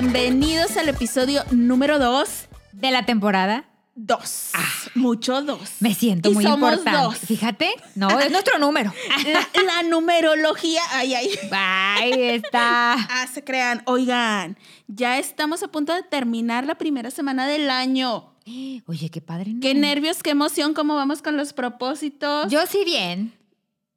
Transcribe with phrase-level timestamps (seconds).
[0.00, 2.46] Bienvenidos al episodio número 2.
[2.70, 3.64] de la temporada.
[3.96, 4.52] 2.
[4.94, 5.58] Mucho 2.
[5.80, 7.00] Me siento Y muy somos importante.
[7.02, 7.18] dos.
[7.18, 8.92] Fíjate, no, es nuestro número.
[9.26, 10.82] La, la numerología.
[10.92, 11.30] Ay, ay.
[11.50, 12.92] Ahí está.
[12.92, 13.82] Ah, se crean.
[13.86, 14.56] Oigan,
[14.86, 18.34] ya estamos a punto de terminar la primera semana del año.
[18.86, 19.54] Oye, qué padre.
[19.54, 19.60] ¿no?
[19.60, 22.52] Qué nervios, qué emoción, cómo vamos con los propósitos.
[22.52, 23.34] Yo sí bien.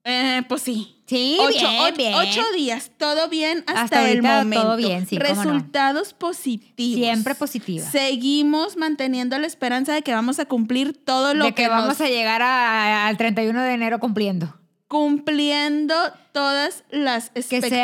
[0.03, 0.97] Eh, pues sí.
[1.05, 2.13] Sí, ocho, bien, bien.
[2.15, 4.63] ocho días, todo bien hasta, Hasta el momento.
[4.63, 5.23] todo bien, sí, no.
[5.23, 6.97] Resultados positivos.
[7.03, 7.85] Siempre positiva.
[7.85, 11.99] Seguimos manteniendo la esperanza de que vamos a cumplir todo lo de que, que, vamos
[11.99, 14.57] a llegar a- al 31 de enero cumpliendo.
[14.87, 15.95] cumpliendo
[16.31, 17.81] todas las Que expectativas.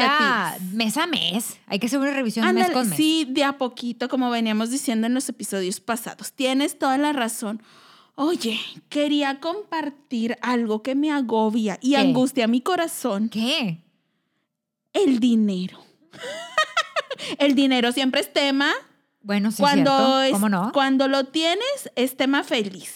[0.58, 1.58] sea mes a mes.
[1.68, 2.98] Hay que hacer una revisión Ándale, mes con mes.
[2.98, 6.32] sí, de a poquito, como veníamos diciendo en los episodios pasados.
[6.32, 7.62] Tienes toda la razón.
[8.20, 11.98] Oye, quería compartir algo que me agobia y ¿Qué?
[11.98, 13.30] angustia mi corazón.
[13.30, 13.84] ¿Qué?
[14.92, 15.80] El dinero.
[17.38, 18.72] el dinero siempre es tema.
[19.22, 20.22] Bueno, sí, cuando, cierto.
[20.24, 20.72] es- ¿Cómo no?
[20.74, 22.96] cuando lo tienes, es tema feliz.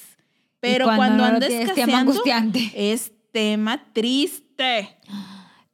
[0.59, 2.71] Pero cuando cuando, no andes tienes, tema angustiante.
[2.75, 4.97] es tema triste.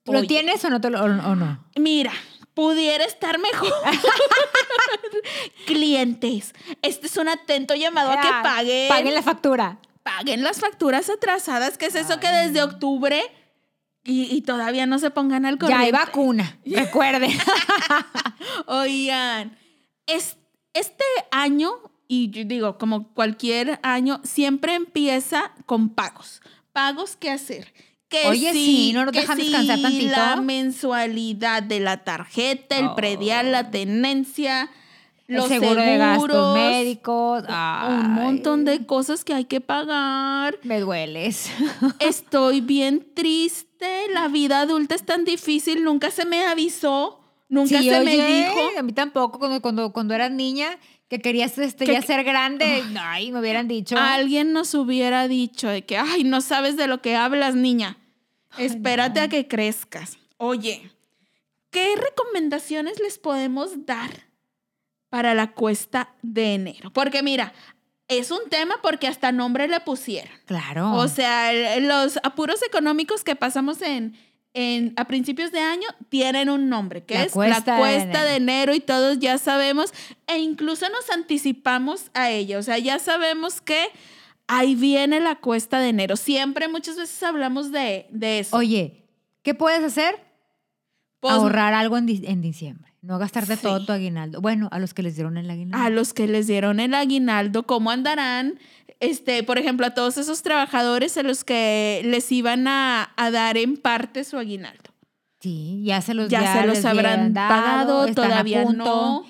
[0.05, 1.63] ¿Lo Oye, tienes o no, te lo- o, o no?
[1.77, 2.11] Mira,
[2.57, 3.71] pudiera estar mejor.
[5.65, 9.79] Clientes, este es un atento llamado a que paguen, Paguen la factura.
[10.03, 13.21] paguen las facturas atrasadas, que es eso que desde octubre
[14.03, 15.91] y, y todavía no se pongan al Ya hay corriente.
[15.91, 16.57] vacuna.
[16.65, 17.31] Recuerden.
[18.65, 19.57] Oigan,
[20.07, 20.37] es-
[20.73, 21.71] este año,
[22.07, 26.41] y yo digo, como cualquier año, siempre empieza con pagos.
[26.71, 27.73] Pagos que hacer.
[28.09, 30.11] Que Oye, sí, no nos que dejan sí, descansar tantito.
[30.11, 32.95] La mensualidad de la tarjeta, el Oh.
[32.95, 34.69] predial, la tenencia,
[35.27, 37.43] los el seguro de gastos seguros, médicos.
[37.89, 40.57] Un montón de cosas que hay que pagar.
[40.63, 41.49] Me dueles.
[41.99, 44.07] Estoy bien triste.
[44.13, 45.83] La vida adulta es tan difícil.
[45.83, 47.19] Nunca se me avisó.
[47.49, 48.59] Nunca Sí, se me dijo.
[48.77, 50.77] A mí tampoco, cuando, cuando, cuando eras niña,
[51.09, 52.83] que querías este, Que- ya ser grande.
[52.99, 53.95] Ay, me hubieran dicho.
[53.97, 57.97] Alguien nos hubiera dicho de que, ay, no sabes de lo que hablas, niña.
[58.57, 60.17] Espérate a que crezcas.
[60.37, 60.91] Oye,
[61.69, 64.25] ¿qué recomendaciones les podemos dar
[65.09, 66.91] para la cuesta de enero?
[66.91, 67.53] Porque mira,
[68.07, 70.31] es un tema porque hasta nombre le pusieron.
[70.45, 70.93] Claro.
[70.93, 74.17] O sea, los apuros económicos que pasamos en,
[74.59, 78.23] en- a principios de año tienen un nombre, que La es cuesta la de cuesta
[78.25, 78.73] de enero.
[78.73, 79.93] y todos ya sabemos
[80.27, 82.57] e incluso nos anticipamos a ella.
[82.57, 83.87] O sea, ya sabemos que
[84.47, 86.15] ahí viene la cuesta de enero.
[86.15, 88.55] Siempre, muchas veces hablamos de, de eso.
[88.57, 89.03] Oye,
[89.43, 90.15] ¿qué puedes hacer?
[91.19, 92.93] Pues, Ahorrar algo en, di- en diciembre.
[93.01, 93.61] No gastarte Sí.
[93.63, 94.41] todo tu aguinaldo.
[94.41, 95.85] Bueno, a los que les dieron el aguinaldo.
[95.85, 98.59] a los que les dieron el aguinaldo, ¿cómo andarán?
[98.99, 103.57] Este, por ejemplo, a todos esos trabajadores a los que les iban a, a dar
[103.57, 104.83] en parte su aguinaldo.
[105.39, 109.23] Sí, ya se los ya, se los habrán dado, pagado, todavía no.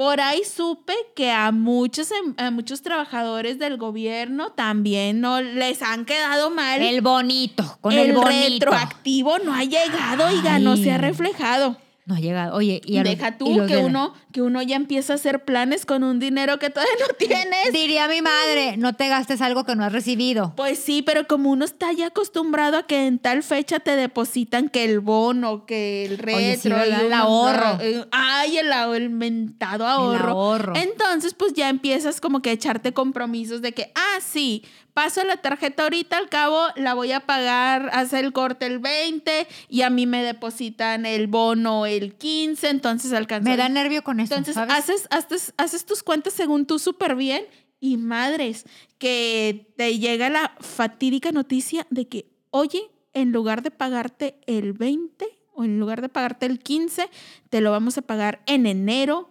[0.00, 5.82] Por ahí supe que a muchos, em- a muchos trabajadores del gobierno también no les
[5.82, 6.80] han quedado mal.
[6.80, 8.64] El bonito, con el, el bonito.
[8.64, 11.76] retroactivo no ha llegado y no se ha reflejado.
[12.10, 12.56] No ha llegado.
[12.56, 15.86] Oye, y los- Deja y tú que uno, que uno ya empieza a hacer planes
[15.86, 17.72] con un dinero que todavía no tienes.
[17.72, 20.52] Diría mi madre, no te gastes algo que no has recibido.
[20.56, 24.68] Pues sí, pero como uno está ya acostumbrado a que en tal fecha te depositan
[24.70, 26.82] que el bono, que el retro.
[26.82, 27.78] El ahorro.
[27.80, 30.30] eh, Ay, el, el mentado ahorro.
[30.30, 30.72] ahorro.
[30.74, 34.64] Entonces, pues ya empiezas como que a echarte compromisos de que, ah, sí,
[35.00, 39.48] paso la tarjeta ahorita, al cabo la voy a pagar, hace el corte el 20
[39.70, 43.48] y a mí me depositan el bono el 15, entonces alcanzo.
[43.48, 44.34] Me da nervio con eso.
[44.34, 44.74] Entonces ¿sabes?
[44.74, 47.46] haces, haces, haces tus cuentas según tú súper bien
[47.80, 48.66] y madres,
[48.98, 52.82] que te llega la fatídica noticia de que, oye,
[53.14, 57.08] en lugar de pagarte el 20 o en lugar de pagarte el 15,
[57.48, 59.30] te lo vamos a pagar en enero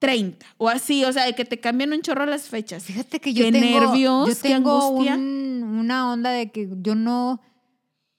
[0.00, 2.82] 30 o así, o sea, de que te cambian un chorro las fechas.
[2.82, 5.14] Fíjate que yo Qué tengo, nervios, yo qué tengo angustia.
[5.14, 7.40] un- una onda de que yo no,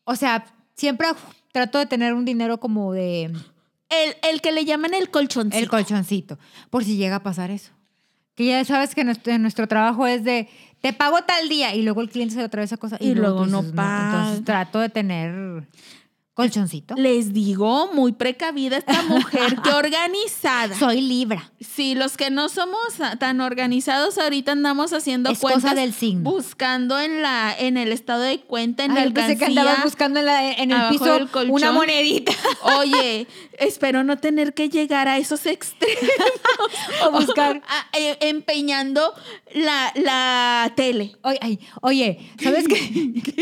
[0.06, 0.46] o sea,
[0.76, 1.08] siempre
[1.52, 5.58] trato de tener un dinero como de El, el que le llaman el colchoncito.
[5.58, 6.40] el colchoncito,
[6.70, 7.72] por si llega a pasar eso.
[8.36, 10.48] Que ya sabes que nuestro, nuestro trabajo es de
[10.82, 13.16] te pago tal día y luego el cliente se lo trae esa cosa y, Y
[13.16, 14.06] luego no dices, paga.
[14.22, 15.68] Entonces trato de tener
[16.34, 16.96] colchoncito.
[16.96, 20.78] Les digo, muy precavida esta mujer, qué organizada.
[20.78, 21.52] Soy libra.
[21.60, 22.80] Sí, los que no somos
[23.20, 26.30] tan organizados ahorita andamos haciendo Es cosa cuentas del signo.
[26.32, 29.62] buscando en la en el estado de cuenta en la Ay, yo pensé que alcancía.
[29.62, 32.32] andabas buscando en, la- en el piso una monedita
[32.80, 33.28] Oye,
[33.60, 36.00] espero no tener que llegar a esos extremos.
[37.06, 37.62] o buscar.
[37.94, 39.14] Eh, empeñando
[39.54, 41.16] la, la tele.
[41.24, 42.76] Oye, oye, ¿sabes qué?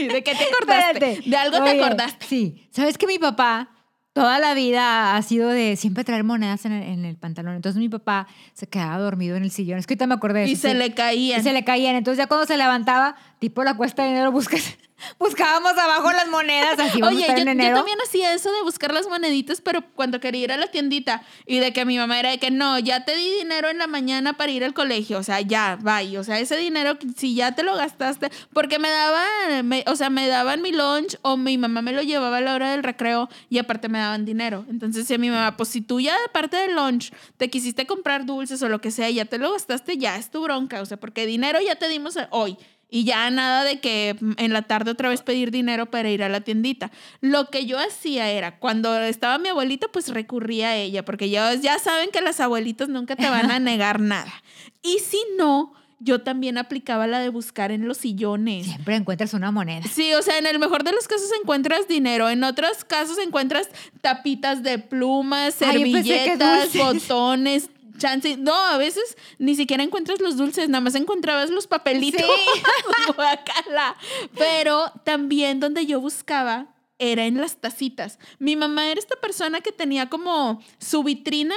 [0.07, 1.11] ¿De qué te acordaste?
[1.11, 1.29] Espérate.
[1.29, 2.25] De algo te acordaste.
[2.27, 2.65] Sí.
[2.71, 3.69] ¿Sabes que mi papá
[4.13, 7.55] toda la vida ha sido de siempre traer monedas en el, en el pantalón.
[7.55, 9.79] Entonces mi papá se quedaba dormido en el sillón.
[9.79, 10.53] Es que ahorita me acordé de eso.
[10.53, 11.39] Y se le caían.
[11.39, 11.95] Y se le caían.
[11.95, 14.77] Entonces ya cuando se levantaba, tipo la cuesta de dinero, buscas,
[15.17, 16.79] buscábamos abajo las monedas.
[16.79, 17.75] Así vamos Oye, a estar yo, en yo enero.
[17.77, 21.59] también hacía eso de buscar las moneditas, pero cuando quería ir a la tiendita y
[21.59, 24.33] de que mi mamá era de que no, ya te di dinero en la mañana
[24.33, 27.63] para ir al colegio, o sea, ya, bye, o sea, ese dinero, si ya te
[27.63, 31.81] lo gastaste, porque me daban, me- o sea, me daban mi lunch o mi mamá
[31.81, 34.65] me lo llevaba a la hora del recreo y aparte me daban dinero.
[34.69, 38.25] Entonces decía mi mamá, pues si tú ya de parte del lunch te quisiste comprar
[38.25, 40.85] dulces o lo que sea, y ya te lo gastaste, ya es tu bronca, o
[40.85, 42.57] sea, porque dinero ya te dimos hoy.
[42.89, 46.29] Y ya nada de que en la tarde otra vez pedir dinero para ir a
[46.29, 46.91] la tiendita.
[47.21, 51.53] Lo que yo hacía era, cuando estaba mi abuelita, pues recurría a ella, porque ya,
[51.53, 54.33] ya saben que las abuelitas nunca te van a negar nada.
[54.81, 58.65] Y si no, yo también aplicaba la de buscar en los sillones.
[58.65, 59.85] Siempre encuentras una moneda.
[59.87, 63.67] Sí, o sea, en el mejor de los casos encuentras dinero, en otros casos encuentras
[64.01, 66.81] tapitas de plumas, Ay, servilletas, dulces.
[66.81, 68.37] botones, chance.
[68.37, 72.25] No, a veces ni siquiera encuentras los dulces, nada más encontrabas los papelitos.
[73.15, 73.95] Guácala.
[74.35, 78.17] Pero también donde yo buscaba era en las tacitas.
[78.39, 81.55] Mi mamá era esta persona que tenía como su vitrina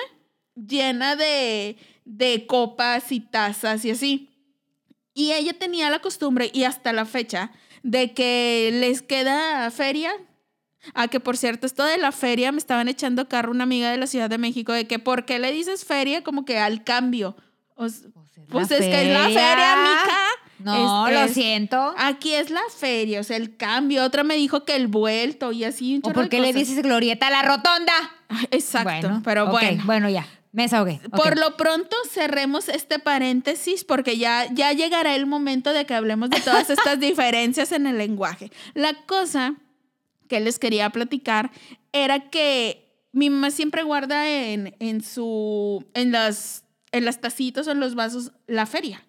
[0.54, 4.28] llena de, de copas y tazas y así.
[5.14, 7.52] Y ella tenía la costumbre, y hasta la fecha,
[7.82, 10.12] de que les queda feria.
[10.94, 13.96] Ah, que por cierto, esto de la feria me estaban echando carro una amiga de
[13.98, 17.36] la Ciudad de México, de que ¿por qué le dices feria como que al cambio?
[17.76, 18.06] O s-
[18.48, 20.18] pues es que es la feria, mica.
[20.58, 21.94] No, lo siento.
[21.96, 24.04] Aquí es la feria, o sea, el cambio.
[24.04, 27.28] Otra me dijo que el vuelto y así un ¿O por qué le dices glorieta
[27.28, 27.92] a la rotonda?
[28.28, 29.82] Ah, Exacto, pero ok, bueno.
[29.86, 30.26] Bueno, ya.
[30.52, 31.00] Me desahogué.
[31.06, 31.16] ok.
[31.16, 36.28] Por lo pronto cerremos este paréntesis porque ya, ya llegará el momento de que hablemos
[36.30, 38.52] de todas estas diferencias en el lenguaje.
[38.74, 39.54] La cosa
[40.32, 41.50] que les quería platicar
[41.92, 47.70] era que mi mamá siempre guarda en, en su en las en las tacitas o
[47.70, 49.04] en los vasos la feria.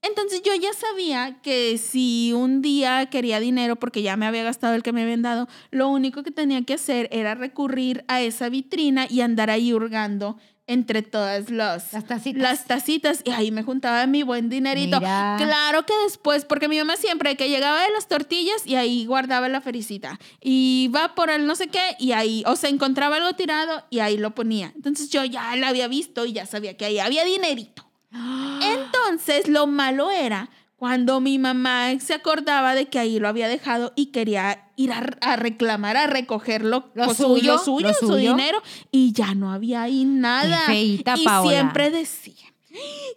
[0.00, 4.76] Entonces yo ya sabía que si un día quería dinero porque ya me había gastado
[4.76, 8.48] el que me habían dado, lo único que tenía que hacer era recurrir a esa
[8.48, 10.38] vitrina y andar ahí hurgando
[10.70, 12.42] entre todas las, Las tacitas.
[12.42, 15.00] las tacitas y ahí me juntaba mi buen dinerito.
[15.00, 15.36] Mira.
[15.38, 19.48] Claro que después, porque mi mamá siempre que llegaba de las tortillas y ahí guardaba
[19.48, 23.32] la fericita y va por el no sé qué y ahí, o se encontraba algo
[23.34, 24.72] tirado y ahí lo ponía.
[24.76, 27.86] Entonces yo ya la había visto y ya sabía que ahí había dinerito.
[28.62, 33.92] Entonces, lo malo era cuando mi mamá se acordaba de que ahí lo había dejado
[33.96, 39.12] y quería ir a, a reclamar, a recogerlo, Lo suyo, lo suyo, su dinero, y
[39.12, 40.62] ya no había ahí nada.
[40.68, 41.50] Qué feíta, y Paola.
[41.50, 42.46] siempre decía,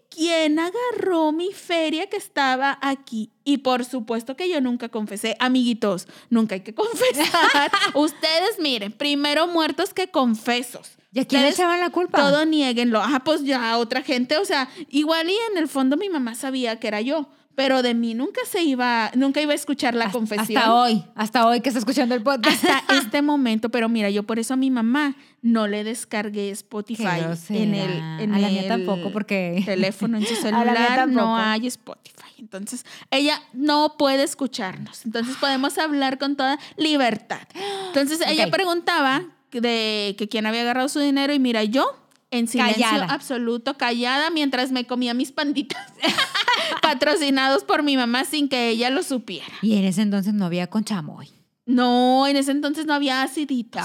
[0.09, 3.31] ¿quién agarró mi feria que estaba aquí?
[3.45, 7.71] Y por supuesto que yo nunca confesé, amiguitos, nunca hay que confesar.
[7.93, 10.97] Ustedes miren, primero muertos que confesos.
[11.13, 12.17] ¿Y a quién le echaban la culpa?
[12.17, 12.99] todo nieguenlo.
[13.01, 16.79] Ah, pues ya otra gente, o sea, igual y en el fondo mi mamá sabía
[16.79, 20.17] que era yo, pero de mí nunca se iba, nunca iba a escuchar la Hasta-
[20.17, 20.57] confesión.
[20.57, 22.63] Hasta hoy, hasta hoy que está escuchando el podcast.
[22.65, 27.21] Hasta este momento, pero mira, yo por eso a mi mamá no le descargué Spotify
[27.49, 27.91] en el,
[28.21, 32.13] en A la mía el tampoco, porque- teléfono, en su mía celular, no hay Spotify.
[32.39, 35.05] Entonces, ella no puede escucharnos.
[35.05, 37.41] Entonces, podemos hablar con toda libertad.
[37.87, 41.85] Entonces, ella preguntaba de que quién había agarrado su dinero y mira, yo
[42.33, 43.13] en silencio Callada.
[43.13, 45.93] absoluto, callada, mientras me comía mis panditas
[46.81, 49.53] patrocinados por mi mamá sin que ella lo supiera.
[49.61, 51.29] Y en ese entonces no había con chamoy.
[51.65, 53.83] No, en ese entonces no había aciditos.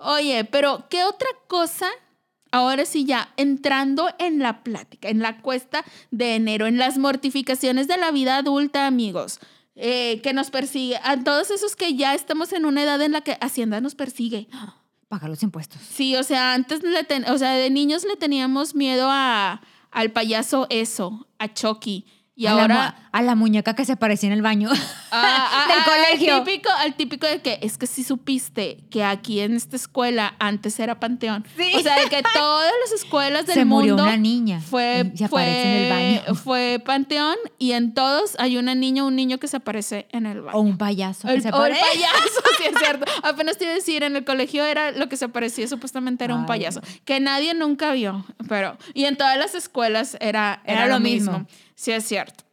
[0.00, 1.86] Oye, pero ¿qué otra cosa?
[2.50, 7.86] Ahora sí, ya entrando en la plática, en la cuesta de enero, en las mortificaciones
[7.88, 9.40] de la vida adulta, amigos,
[9.76, 13.20] eh, que nos persigue, a todos esos que ya estamos en una edad en la
[13.22, 14.48] que Hacienda nos persigue.
[15.14, 15.80] Pagar los impuestos.
[15.80, 19.60] Sí, o sea, antes le ten- o sea, de niños le teníamos miedo a,
[19.92, 22.04] al payaso eso, a Chucky.
[22.36, 22.74] Y a, la, ahora...
[22.98, 24.68] mu- a la muñeca que se aparecía en el baño.
[25.12, 26.34] Ah, ah, Del ah, colegio.
[26.34, 30.34] Al típico, al típico de que es que si supiste que aquí en esta escuela
[30.40, 31.46] antes era panteón.
[31.56, 31.70] Sí.
[31.76, 35.16] O sea, de que todas las escuelas del Se murió mundo una niña fue, y
[35.18, 36.34] se aparece en el fue- baño.
[36.42, 40.26] fue panteón y en todos hay una niña o un niño que se aparece en
[40.26, 40.58] el baño.
[40.58, 41.28] O un payaso.
[41.28, 41.80] que El, se o el aparece.
[41.92, 43.04] payaso, sí es cierto.
[43.22, 46.34] Apenas te iba a decir, en el colegio era lo que se parecía, supuestamente era
[46.34, 50.80] un Ay, payaso, que nadie nunca vio, pero, y en todas las escuelas era, era,
[50.80, 51.32] Era lo lo mismo.
[51.38, 51.46] mismo.
[51.74, 52.44] Sí es cierto.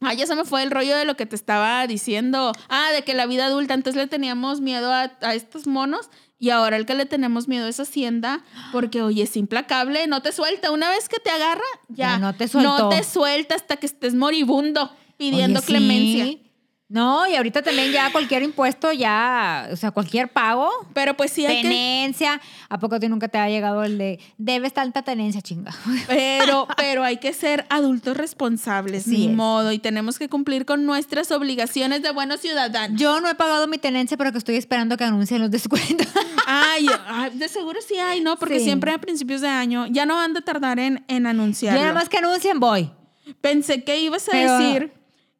[0.00, 2.52] Ah, ya se me fue el rollo de lo que te estaba diciendo.
[2.68, 6.08] Ah, de que la vida adulta, antes le teníamos miedo a, a estos monos
[6.38, 10.30] y ahora el que le tenemos miedo es Hacienda porque, oye, es implacable, no te
[10.30, 10.70] suelta.
[10.70, 14.14] Una vez que te agarra, ya, Ya no te no te suelta hasta que estés
[14.14, 16.47] moribundo pidiendo Oye, sí.
[16.90, 21.44] No, y ahorita también ya cualquier impuesto, ya, o sea, cualquier pago, Pero pues sí
[21.44, 21.68] hay que...
[21.68, 22.40] tenencia,
[22.70, 25.70] ¿a poco a ti nunca te ha llegado el de, debes tanta tenencia, chinga?
[26.06, 29.34] Pero, pero hay que ser adultos responsables, Así ni es.
[29.36, 32.98] modo, y tenemos que cumplir con nuestras obligaciones de buenos ciudadanos.
[32.98, 36.06] Yo no he pagado mi tenencia, pero que estoy esperando que anuncien los descuentos.
[36.46, 38.36] Ay, ay, de seguro sí hay, ¿no?
[38.38, 38.64] Porque Sí.
[38.64, 41.78] siempre a principios de año ya no van a tardar en, en Yo anunciarlo.
[41.80, 42.90] nada más que anuncien voy.
[43.42, 44.92] Pensé que ibas a Pero- decir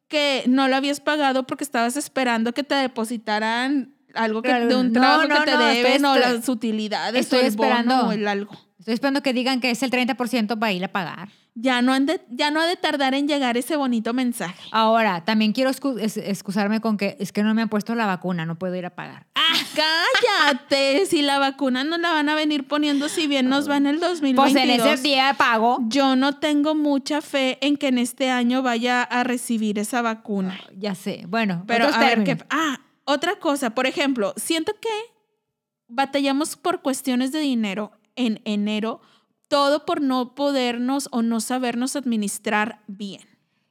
[0.09, 4.87] que no lo habías pagado porque estabas esperando que te depositaran algo que, de un
[4.91, 7.55] no, trabajo no, que te no, deben estoy- o estoy- las utilidades estoy o el
[7.55, 8.07] bono esperando.
[8.07, 8.51] o el algo.
[8.79, 11.29] Estoy esperando que digan que es el 30% para ir a pagar.
[11.53, 14.69] Ya no, han de- ya no ha de tardar en llegar ese bonito mensaje.
[14.71, 18.57] Ahora, también quiero excusarme con que es que no me han puesto la vacuna, no
[18.57, 19.25] puedo ir a pagar.
[19.75, 23.85] Cállate, si la vacuna no la van a venir poniendo si bien nos va en
[23.87, 24.53] el 2022.
[24.53, 25.79] Pues en ese día pago.
[25.87, 30.57] Yo no tengo mucha fe en que en este año vaya a recibir esa vacuna.
[30.77, 31.25] Ya sé.
[31.27, 32.37] Bueno, Pero a ver qué.
[32.49, 32.79] Ah,
[33.11, 34.89] otra cosa, por ejemplo, siento que
[35.87, 39.01] batallamos por cuestiones de dinero en enero,
[39.47, 43.21] todo por no podernos o no sabernos administrar bien.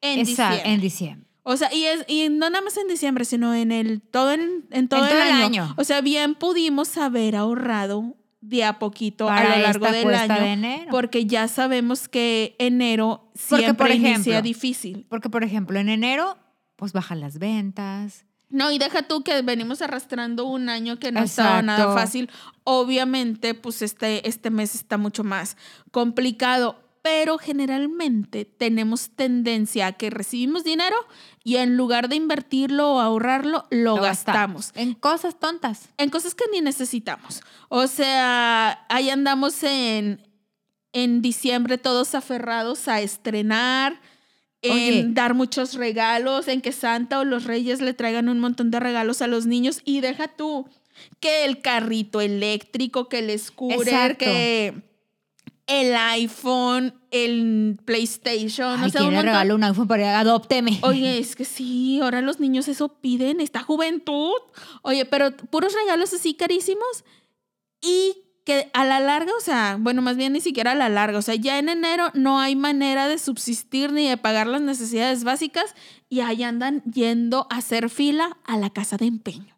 [0.00, 0.72] En Esa- diciembre.
[0.72, 1.28] en diciembre.
[1.44, 4.66] O sea, y, es, y no nada más en diciembre, sino en el todo en,
[4.70, 5.44] en todo, En todo el, el año.
[5.64, 5.74] año.
[5.78, 10.34] O sea, bien pudimos haber ahorrado de a poquito Para a lo largo del año.
[10.34, 10.90] de enero.
[10.90, 15.06] Porque ya sabemos que enero Porque, siempre por inicia ejemplo, difícil.
[15.08, 16.36] Porque, por ejemplo, en enero,
[16.76, 18.26] pues bajan las ventas.
[18.50, 22.30] No, y deja tú que venimos arrastrando un año que no estaba nada fácil.
[22.64, 25.56] Obviamente, pues este, este mes está mucho más
[25.90, 30.96] complicado, pero generalmente tenemos tendencia a que recibimos dinero
[31.44, 34.72] y en lugar de invertirlo o ahorrarlo, lo, Lo gastamos.
[34.74, 35.88] En cosas tontas.
[35.96, 37.42] En cosas que ni necesitamos.
[37.68, 40.26] O sea, ahí andamos en,
[40.92, 44.00] en diciembre todos aferrados a estrenar,
[44.62, 45.06] en Oye.
[45.08, 49.22] dar muchos regalos, en que Santa o los Reyes le traigan un montón de regalos
[49.22, 50.68] a los niños y deja tú
[51.20, 54.74] que el carrito eléctrico, que el scooter, que
[55.68, 60.78] el iPhone, el PlayStation, Ay, o sea, ¿quién un regaló un iPhone para adópteme?
[60.82, 64.32] Oye, es que sí, ahora los niños eso piden, esta juventud.
[64.82, 67.04] Oye, pero puros regalos así carísimos
[67.82, 71.18] y que a la larga, o sea, bueno, más bien ni siquiera a la larga,
[71.18, 75.22] o sea, ya en enero no hay manera de subsistir ni de pagar las necesidades
[75.22, 75.74] básicas
[76.08, 79.54] y ahí andan yendo a hacer fila a la casa de empeño.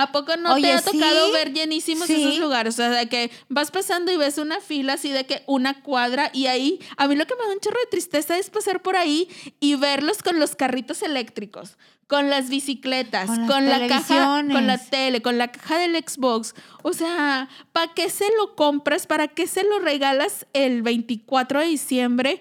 [0.00, 2.14] ¿A poco no te ha tocado sí, ver llenísimos sí.
[2.14, 2.74] esos lugares?
[2.74, 6.30] O sea, de que vas pasando y ves una fila así de que una cuadra
[6.32, 8.96] y ahí, a mí lo que me da un chorro de tristeza es pasar por
[8.96, 9.28] ahí
[9.60, 11.76] y verlos con los carritos eléctricos,
[12.06, 16.54] con las bicicletas, Con con, la caja, con la tele, con la caja del Xbox.
[16.82, 19.06] O sea, ¿para qué se lo compras?
[19.06, 22.40] ¿Para qué se lo regalas el 24 de diciembre?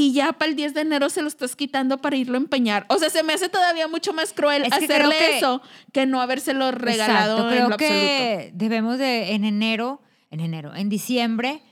[0.00, 2.86] Y ya para el 10 de enero se lo estás quitando para irlo a empeñar.
[2.88, 5.60] O sea, se me hace todavía mucho más cruel Es que creo hacerle que- eso
[5.92, 7.96] que no habérselo regalado Exacto, en creo absoluto.
[7.96, 10.00] que debemos de en enero,
[10.30, 11.62] en enero, en diciembre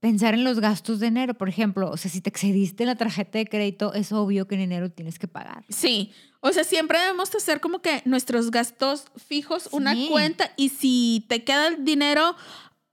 [0.00, 2.96] pensar en los gastos de enero, por ejemplo, o sea, si te excediste en la
[2.96, 5.62] tarjeta de crédito, es obvio que en enero tienes que pagar.
[5.68, 11.24] Sí, o sea, siempre debemos hacer como que nuestros gastos fijos, una cuenta, y si
[11.28, 12.34] te queda el dinero,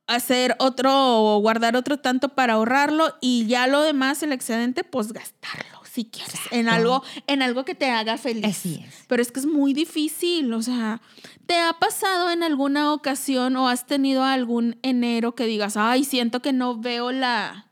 [0.10, 5.14] hacer otro o guardar otro tanto para ahorrarlo y ya lo demás, el excedente, pues
[5.14, 8.46] gastarlo, si quieres, en algo, en algo que te haga feliz.
[8.46, 9.06] Así es.
[9.08, 11.02] Pero es que es muy difícil, o sea,
[11.46, 16.42] ¿te ha pasado en alguna ocasión o has tenido algún enero que digas, ay, siento
[16.42, 17.72] que no veo la,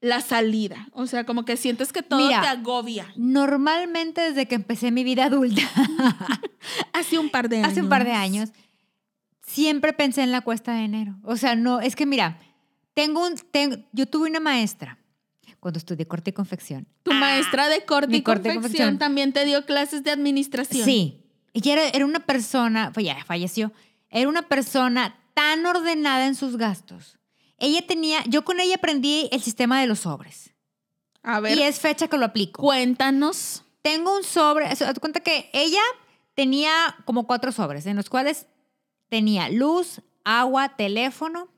[0.00, 0.88] la salida?
[0.92, 3.12] O sea, como que sientes que todo Mira, te agobia.
[3.16, 5.62] Normalmente desde que empecé mi vida adulta,
[6.92, 7.68] Hace un par de años.
[7.70, 8.50] hace un par de años,
[9.46, 11.16] siempre pensé en la cuesta de enero.
[11.22, 12.38] O sea, no, es que mira,
[12.94, 14.98] tengo un, tengo- yo tuve una maestra
[15.60, 16.86] cuando estudié corte y confección.
[17.02, 20.84] Tu maestra de corte y corte y confección también te dio clases de administración.
[20.84, 21.22] Sí.
[21.54, 23.72] Ella era, era una persona, pues ya falleció,
[24.10, 27.18] era una persona tan ordenada en sus gastos.
[27.58, 30.52] Ella tenía, yo con ella aprendí el sistema de los sobres.
[31.22, 32.62] A ver, Y es fecha que lo aplico.
[32.62, 33.64] cuéntanos.
[33.82, 35.80] Tengo un sobre, o sea, cuenta que ella
[36.34, 36.70] tenía
[37.04, 38.46] como cuatro sobres, en los cuales
[39.08, 41.48] tenía luz, agua, teléfono,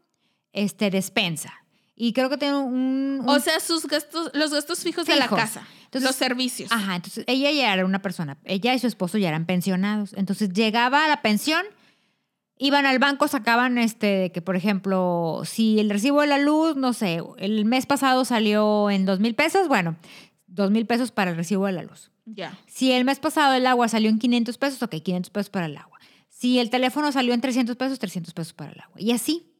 [0.52, 1.52] este, despensa.
[1.94, 3.20] Y creo que tenía un...
[3.20, 5.38] un- O sea, sus gastos, los gastos fijos, de la Fijos.
[5.40, 5.66] casa.
[5.84, 6.70] Entonces- los servicios.
[6.70, 10.12] Ajá, entonces ella ya era una persona, ella y su esposo ya eran pensionados.
[10.14, 11.64] Entonces llegaba a la pensión,
[12.58, 16.76] iban al banco, sacaban este, de que por ejemplo, si el recibo de la luz,
[16.76, 19.96] no sé, el mes pasado salió en dos mil pesos, bueno,
[20.46, 22.10] dos mil pesos para el recibo de la luz.
[22.26, 22.58] Ya.
[22.66, 25.76] Si el mes pasado el agua salió en 500 pesos, ok, 500 pesos para el
[25.78, 25.97] agua.
[26.38, 28.94] Si el teléfono salió en 300 pesos, 300 pesos para el agua.
[28.96, 29.50] Y así.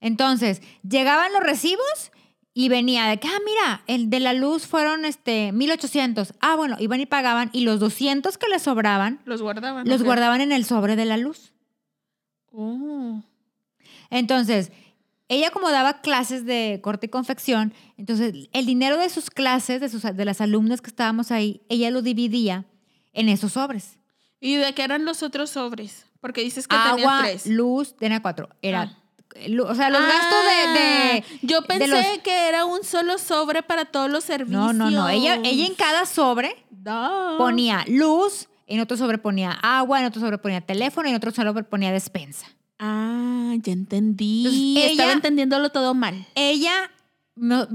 [0.00, 2.10] Entonces, llegaban los recibos
[2.54, 6.32] y venía de que, ah, mira, el de la luz fueron este 1800.
[6.40, 9.86] Ah, bueno, iban y pagaban y los 200 que les sobraban Los guardaban.
[9.86, 11.52] los guardaban en el sobre de la luz.
[12.50, 13.22] Oh.
[14.08, 14.72] Entonces,
[15.28, 19.90] ella como daba clases de corte y confección, entonces el dinero de sus clases, de,
[19.90, 22.64] sus, de las alumnas que estábamos ahí, ella lo dividía
[23.12, 23.99] en esos sobres.
[24.40, 26.06] ¿Y de qué eran los otros sobres?
[26.20, 27.46] Porque dices que Agua, tenía tres.
[27.46, 28.48] luz, tenía cuatro.
[28.62, 28.96] Era, Ah.
[29.48, 30.80] lu- o sea, los gastos de...
[30.80, 34.60] de- Yo de pensé los- que era un solo sobre para todos los servicios.
[34.60, 35.08] no, no, no.
[35.08, 37.36] Ella, ella en cada sobre No.
[37.38, 41.30] ponía luz, en otro sobre ponía agua, en otro sobre ponía teléfono, y en otro
[41.32, 42.46] sobre ponía despensa.
[42.78, 44.44] Ah, ya entendí.
[44.46, 46.26] Entonces, Estaba ella- entendiéndolo todo mal.
[46.34, 46.90] ella,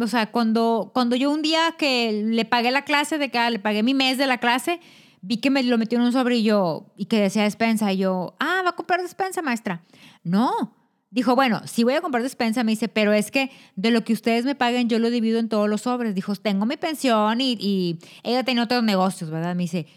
[0.01, 3.50] o sea, cuando, cuando yo un día que le pagué la clase, de que ah,
[3.50, 4.79] le pagué mi mes de la clase,
[5.25, 7.98] vi que me lo metió en un sobre y yo, y que decía despensa, y
[7.98, 9.84] yo, ah, ¿va a comprar despensa, maestra?
[10.24, 10.75] No.
[11.10, 14.13] Dijo, bueno, sí voy a comprar despensa, me dice, pero es que de lo que
[14.13, 16.13] ustedes me paguen, yo lo divido en todos los sobres.
[16.13, 19.55] Dijo, tengo mi pensión y, y ella tenía otros negocios, ¿verdad?
[19.55, 19.88] Me dice,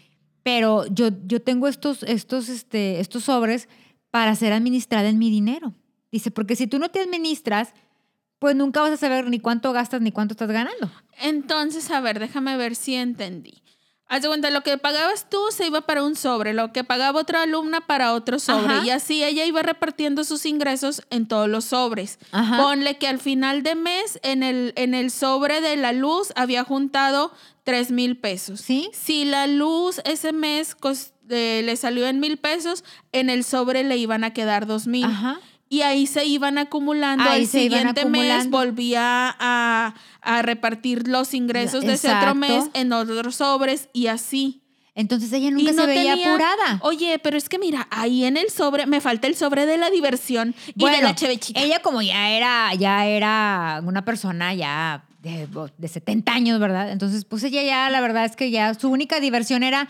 [0.43, 3.67] pero yo, yo tengo estos, estos, este, estos sobres
[4.09, 5.75] para ser administrada en mi dinero.
[6.11, 7.73] Dice, porque si tú no te administras,
[8.39, 10.89] pues nunca vas a saber ni cuánto gastas ni cuánto estás ganando.
[11.21, 13.61] Entonces, a ver, déjame ver si entendí.
[14.09, 17.19] Haz de cuenta, lo que pagabas tú se iba para un sobre, lo que pagaba
[17.19, 18.73] otra alumna para otro sobre.
[18.73, 18.85] Ajá.
[18.85, 22.17] Y así ella iba repartiendo sus ingresos en todos los sobres.
[22.31, 22.57] Ajá.
[22.57, 26.63] Ponle que al final de mes en el, en el sobre de la luz había
[26.63, 27.31] juntado
[27.65, 28.61] 3 mil pesos.
[28.61, 28.89] ¿Sí?
[28.93, 30.75] Si la luz ese mes
[31.29, 35.05] eh, le salió en mil pesos, en el sobre le iban a quedar dos mil.
[35.05, 35.39] Ajá.
[35.71, 37.23] Y ahí se iban acumulando.
[37.29, 42.33] Ahí Al se iban siguiente mes volvía a, a repartir los ingresos de ese otro
[42.35, 44.63] mes en otros sobres y así.
[44.95, 46.79] Entonces ella Y nunca no se veía tenía- apurada.
[46.81, 49.89] Oye, pero es que mira, ahí en el sobre, me falta el sobre de la
[49.91, 51.61] diversión y de la chevechita.
[51.61, 55.47] ella como ya era, ya era una persona ya de,
[55.77, 56.91] de 70 años, ¿verdad?
[56.91, 59.87] Entonces, pues ella ya, la verdad es que ya su única diversión era,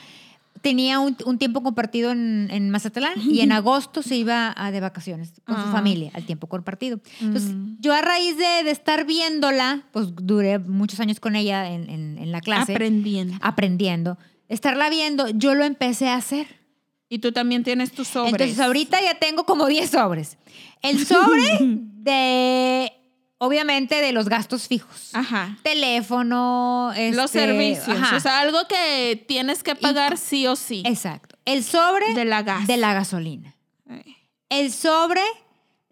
[0.61, 4.79] tenía un, un tiempo compartido en, en Mazatlán y en agosto se iba a de
[4.79, 5.71] vacaciones con su Ah.
[5.71, 6.99] familia, al tiempo compartido.
[7.21, 7.77] Entonces, Mm.
[7.79, 12.17] yo a raíz de, de estar viéndola, pues duré muchos años con ella en, en-
[12.17, 13.35] en la clase, Aprendiendo.
[13.41, 16.47] aprendiendo, estarla viendo, yo lo empecé a hacer.
[17.11, 18.33] Y tú también tienes tus sobres.
[18.33, 20.37] Entonces ahorita ya tengo como 10 sobres.
[20.83, 21.57] El sobre
[22.03, 22.91] de,
[23.39, 25.09] obviamente, de los gastos fijos.
[25.13, 25.57] Ajá.
[25.63, 27.89] Teléfono, Los este, servicios.
[27.97, 28.15] ajá.
[28.15, 30.83] O sea, algo que tienes que pagar sí o sí.
[30.85, 31.35] Exacto.
[31.45, 32.67] El sobre De la gas.
[32.67, 33.55] de la gasolina.
[33.89, 34.15] Ay.
[34.49, 35.21] El sobre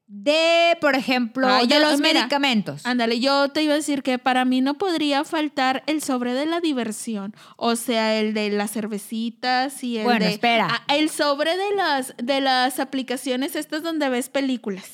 [0.10, 2.86] de, por ejemplo, Ah, de yo- los mira, medicamentos.
[2.86, 6.46] Ándale, yo te iba a decir que para mí no podría faltar el sobre de
[6.46, 10.67] la diversión, o sea, el de las cervecitas y el Bueno, de espera.
[10.72, 14.89] Ah, el sobre de las de las aplicaciones estas donde ves películas.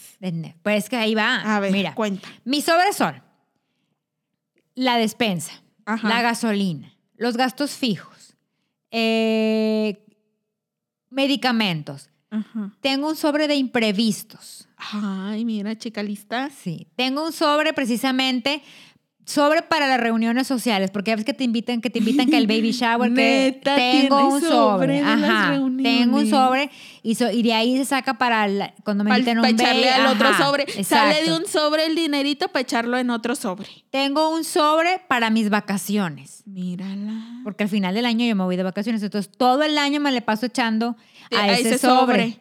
[0.64, 1.42] Pues que ahí va.
[1.56, 2.28] A ver, Mira, cuenta.
[2.46, 3.22] mis sobres son
[4.74, 6.08] la despensa, Ajá.
[6.10, 8.36] la gasolina, los gastos fijos,
[8.90, 10.04] eh,
[11.12, 12.10] medicamentos.
[12.34, 12.72] Ajá.
[12.82, 14.68] Tengo un sobre de imprevistos.
[14.92, 16.50] Ay, mira, chica lista.
[16.50, 16.88] Sí.
[16.96, 18.62] Tengo un sobre precisamente
[19.26, 22.38] sobre para las reuniones sociales, porque ya ves que te invitan, que te invitan que
[22.38, 23.16] el baby shower, que
[23.54, 26.70] Neta, tengo tiene un sobre sobre, ajá, tengo un sobre
[27.04, 29.90] y, so- y de ahí se saca para la- cuando me Para invitan un echarle
[29.90, 30.66] baby, al otro ajá, sobre.
[30.84, 31.38] Sale de exacto.
[31.38, 33.70] un sobre el dinerito para echarlo en otro sobre.
[33.92, 37.40] Tengo un sobre para mis vacaciones, Mírala.
[37.46, 40.12] porque al final del año yo me voy de vacaciones, entonces todo el año me
[40.12, 40.98] le paso echando
[41.36, 42.32] a, A ese, ese sobre.
[42.32, 42.40] sobre.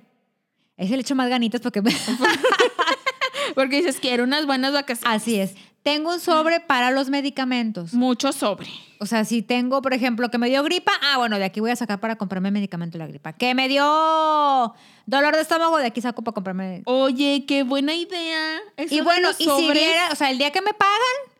[0.76, 1.82] Ese le echo más ganitas porque
[3.54, 5.22] Porque dices, quiero unas buenas vacaciones.
[5.22, 5.54] así es.
[5.82, 7.92] Tengo un sobre para los medicamentos.
[7.92, 8.68] Mucho sobre.
[9.00, 11.72] O sea, si tengo, por ejemplo, que me dio gripa, ah, bueno, de aquí voy
[11.72, 13.32] a sacar para comprarme medicamento de la gripa.
[13.32, 14.74] Que me dio
[15.06, 16.82] dolor de estómago, de aquí saco para comprarme.
[16.84, 18.58] Oye, qué buena idea.
[18.76, 21.32] Eso y bueno, y si viera, o sea, el día que me pagan,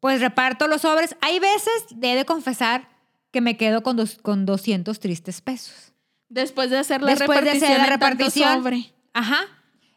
[0.00, 1.14] pues reparto los sobres.
[1.20, 2.88] Hay veces, he de confesar,
[3.30, 5.89] que me quedo con, dos, con 200 tristes pesos.
[6.30, 7.70] Después de hacer la Después de repartición.
[7.72, 8.54] hacer la repartición.
[8.62, 8.94] sobre.
[9.12, 9.40] Ajá.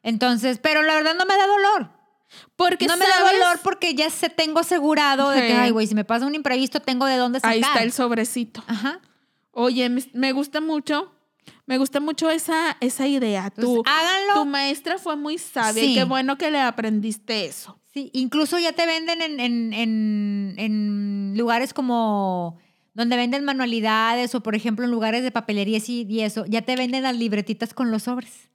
[0.03, 1.89] Entonces, pero la verdad no me da dolor.
[2.55, 5.93] Porque no me da dolor porque ya se tengo asegurado de que, ay, güey, si
[5.95, 7.53] me pasa un imprevisto, tengo de dónde sacar.
[7.53, 8.63] Ahí está el sobrecito.
[8.67, 8.99] Ajá.
[9.51, 11.13] Oye, me, gusta mucho.
[11.67, 13.45] Me gusta mucho esa, esa idea.
[13.55, 14.33] Entonces, Tu, háganlo.
[14.33, 17.79] tu maestra fue muy sabia y qué bueno que le aprendiste eso.
[17.93, 22.57] Sí, incluso ya te venden en, en- en- en lugares como
[22.93, 27.03] donde venden manualidades o, por ejemplo, en lugares de papelería y, eso, ya te venden
[27.03, 28.49] las libretitas con los sobres.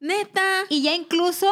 [0.00, 0.42] Neta.
[0.68, 1.46] Y ya incluso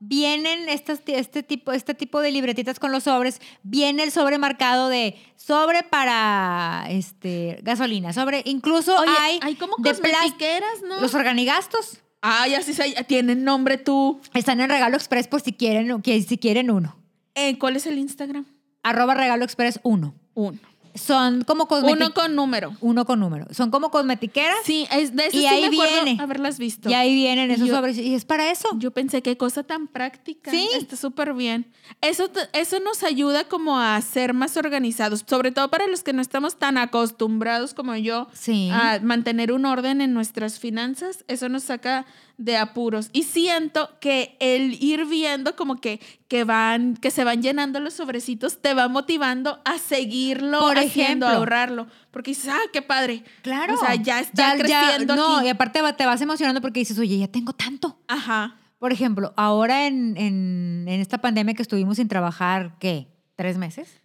[0.00, 4.88] vienen estas, este, tipo, este tipo de libretitas con los sobres, viene el sobre marcado
[4.88, 11.00] de sobre para este, gasolina, sobre, incluso Oye, hay, hay como de cosmetiqueras, ¿no?
[11.00, 12.00] los organigastos.
[12.20, 14.20] Ay, así se, tienen nombre tú.
[14.32, 16.96] Están en regalo express por si quieren, si quieren uno.
[17.34, 18.46] Eh, ¿Cuál es el Instagram?
[18.82, 20.14] Arroba Regalo Express 1.
[20.34, 20.58] Uno.
[20.94, 22.08] Son como cosmetiqueras.
[22.08, 22.72] Uno con número.
[22.80, 23.46] Uno con número.
[23.52, 24.56] Son como cosmetiqueras.
[24.64, 26.22] Sí, es, de ese Y sí ahí me acuerdo viene.
[26.22, 26.88] haberlas visto.
[26.88, 27.98] Y ahí vienen esos yo- sobres.
[27.98, 28.68] Y es para eso.
[28.78, 30.50] Yo pensé, qué cosa tan práctica.
[30.52, 30.68] Sí.
[30.74, 31.66] Está súper bien.
[32.00, 36.22] Eso, eso nos ayuda como a ser más organizados, sobre todo para los que no
[36.22, 38.70] estamos tan acostumbrados como yo Sí.
[38.72, 41.24] a mantener un orden en nuestras finanzas.
[41.28, 43.10] Eso nos saca de apuros.
[43.12, 47.94] Y siento que el ir viendo como que, que van, que se van llenando los
[47.94, 51.28] sobrecitos, te va motivando a seguirlo Por haciendo, ejemplo.
[51.28, 51.86] a ahorrarlo.
[52.10, 53.22] Porque dices, ah, qué padre.
[53.42, 53.74] Claro.
[53.74, 55.46] O sea, ya está Ya- ya- creciendo No, aquí.
[55.46, 57.98] y aparte te vas emocionando porque dices, oye, ya tengo tanto.
[58.08, 58.56] Ajá.
[58.78, 63.08] Por ejemplo, ahora en, en, en esta pandemia que estuvimos sin trabajar, ¿qué?
[63.36, 64.00] ¿Tres meses?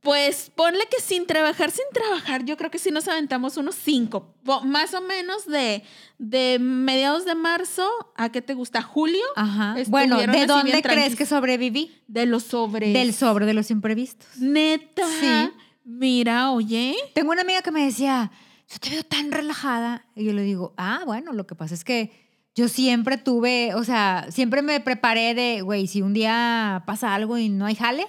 [0.00, 4.34] Pues ponle que sin trabajar, sin trabajar, yo creo que sí nos aventamos unos cinco,
[4.64, 5.82] más o menos de,
[6.16, 7.86] de mediados de marzo
[8.16, 9.22] a qué te gusta, julio.
[9.36, 9.76] Ajá.
[9.88, 12.02] Bueno, ¿de dónde crees que sobreviví?
[12.06, 12.94] De los sobres.
[12.94, 14.38] Del sobre de los imprevistos.
[14.38, 15.06] Neta.
[15.20, 15.50] Sí.
[15.84, 16.96] Mira, oye.
[17.14, 18.30] Tengo una amiga que me decía,
[18.70, 20.06] yo te veo tan relajada.
[20.14, 22.10] Y yo le digo, ah, bueno, lo que pasa es que
[22.54, 27.36] yo siempre tuve, o sea, siempre me preparé de, güey, si un día pasa algo
[27.36, 28.06] y no hay jale,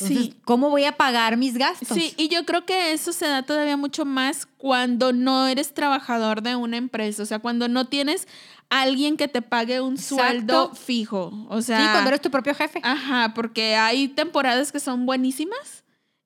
[0.00, 0.34] entonces, Sí.
[0.44, 1.88] ¿cómo voy a pagar mis gastos?
[1.88, 6.42] Sí, y yo creo que eso se da todavía mucho más cuando no eres trabajador
[6.42, 8.28] de una empresa, o sea, cuando no tienes
[8.68, 10.16] alguien que te pague un Exacto.
[10.16, 12.80] sueldo fijo, o sea, Sí, cuando eres tu propio jefe.
[12.82, 15.84] Ajá, porque hay temporadas que son buenísimas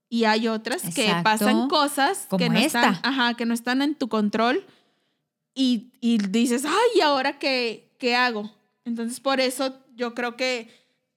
[0.08, 1.22] y hay otras que Exacto.
[1.24, 3.08] pasan cosas que Como no están, esta.
[3.08, 4.64] ajá, que no están en tu control
[5.54, 8.50] y, y dices, ay, ¿y ahora qué, qué hago?
[8.84, 10.68] Entonces, por eso yo creo que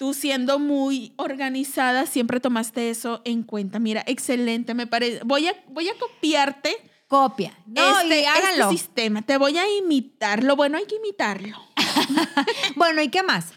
[0.04, 3.80] tú siendo muy organizada siempre tomaste eso en cuenta.
[3.80, 5.22] Mira, excelente, me parece.
[5.24, 6.76] Voy a, voy a copiarte
[7.08, 7.58] Copia.
[7.68, 8.66] No, este, y háganlo.
[8.66, 9.22] este sistema.
[9.22, 10.44] Te voy a imitar.
[10.44, 11.58] Lo bueno hay que imitarlo.
[12.76, 13.54] Bueno, ¿y qué más?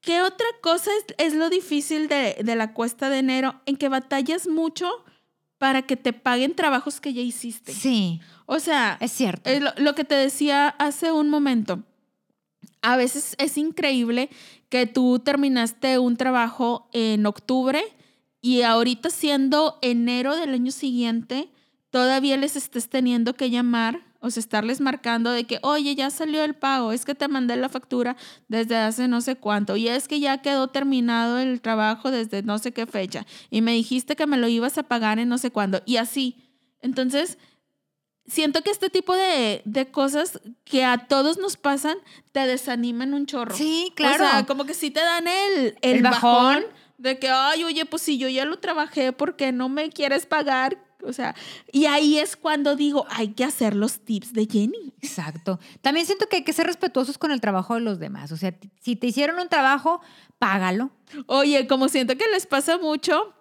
[0.00, 3.60] ¿Qué otra cosa es, es lo difícil de, de la cuesta de enero?
[3.66, 4.90] En que batallas mucho
[5.58, 7.74] para que te paguen trabajos que ya hiciste.
[7.74, 9.50] Sí, O sea, es cierto.
[9.50, 11.82] es lo, lo que te decía hace un momento.
[12.80, 14.30] A veces es increíble
[14.74, 17.80] que tú terminaste un trabajo en octubre
[18.40, 21.48] y ahorita siendo enero del año siguiente,
[21.90, 26.56] todavía les estés teniendo que llamar o estarles marcando de que, oye, ya salió el
[26.56, 28.16] pago, es que te mandé la factura
[28.48, 32.58] desde hace no sé cuánto, y es que ya quedó terminado el trabajo desde no
[32.58, 35.52] sé qué fecha, y me dijiste que me lo ibas a pagar en no sé
[35.52, 36.50] cuándo, y así.
[36.80, 37.38] Entonces,
[38.26, 41.96] siento que este tipo de, de cosas que a todos nos pasan
[42.32, 43.54] te desaniman un chorro.
[43.56, 44.24] Sí, claro.
[44.24, 46.32] O sea, como que sí te dan el, el, El bajón.
[46.32, 46.64] bajón.
[46.98, 50.26] de que, ay, oye, pues si yo ya lo trabajé, ¿por qué no me quieres
[50.26, 50.78] pagar?
[51.06, 51.34] O sea,
[51.70, 54.94] y ahí es cuando digo, hay que hacer los tips de Jenny.
[55.02, 55.60] Exacto.
[55.82, 58.32] También siento que hay que ser respetuosos con el trabajo de los demás.
[58.32, 60.00] O sea, si te hicieron un trabajo,
[60.38, 60.90] págalo.
[61.26, 63.34] Oye, como siento que les pasa mucho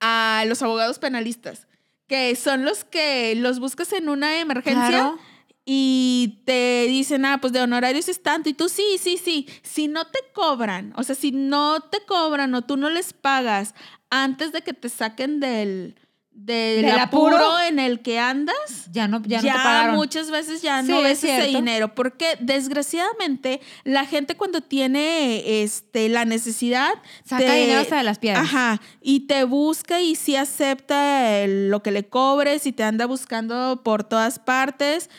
[0.00, 1.66] a los abogados penalistas,
[2.06, 4.88] que son los que los buscas en una emergencia.
[4.88, 5.18] Claro.
[5.66, 9.88] y te dicen, ah, pues de honorarios es tanto, y tú sí, sí, sí, si
[9.88, 13.74] no te cobran, o sea, si no te cobran o tú no les pagas
[14.10, 15.96] antes de que te saquen del,
[16.34, 17.60] del, ¿Del apuro, apuro?
[17.68, 19.94] en el que andas, Ya no, ya ya, no te pagaron.
[19.96, 21.56] muchas veces ya Sí, no es ves ese cierto.
[21.58, 26.92] dinero, porque desgraciadamente la gente cuando tiene este, la necesidad...
[27.24, 28.44] Saca te- dinero hasta de las piedras.
[28.44, 33.06] Ajá, y te busca y sí acepta el- lo que le cobres y te anda
[33.06, 35.10] buscando por todas partes.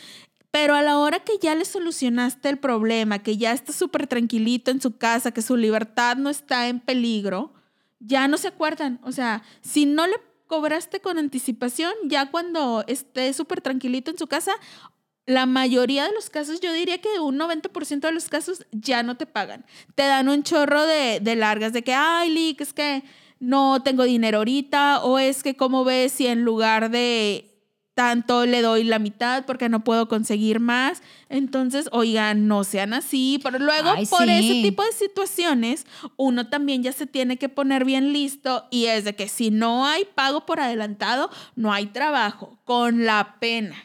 [0.51, 4.71] Pero a la hora que ya le solucionaste el problema, que ya está súper tranquilito
[4.71, 7.53] en su casa, que su libertad no está en peligro,
[7.99, 8.99] ya no se acuerdan.
[9.03, 10.15] O sea, si no le
[10.47, 14.53] cobraste con anticipación, ya cuando esté súper tranquilito en su casa,
[15.25, 19.17] la mayoría de los casos, yo diría que un 90% de los casos ya no
[19.17, 19.65] te pagan.
[19.95, 23.03] Te dan un chorro de, largas de que, ay, Lick, es que
[23.39, 27.54] no tengo dinero ahorita, o es que, como ves, si en lugar de
[27.95, 31.01] tanto le doy la mitad porque no puedo conseguir más.
[31.29, 33.39] Entonces, oigan, no sean así.
[33.41, 34.31] Pero luego, Ay, por sí.
[34.31, 39.05] ese tipo de situaciones, uno también ya se tiene que poner bien listo y es
[39.05, 43.75] de que si no hay pago por adelantado, no hay trabajo, con la pena.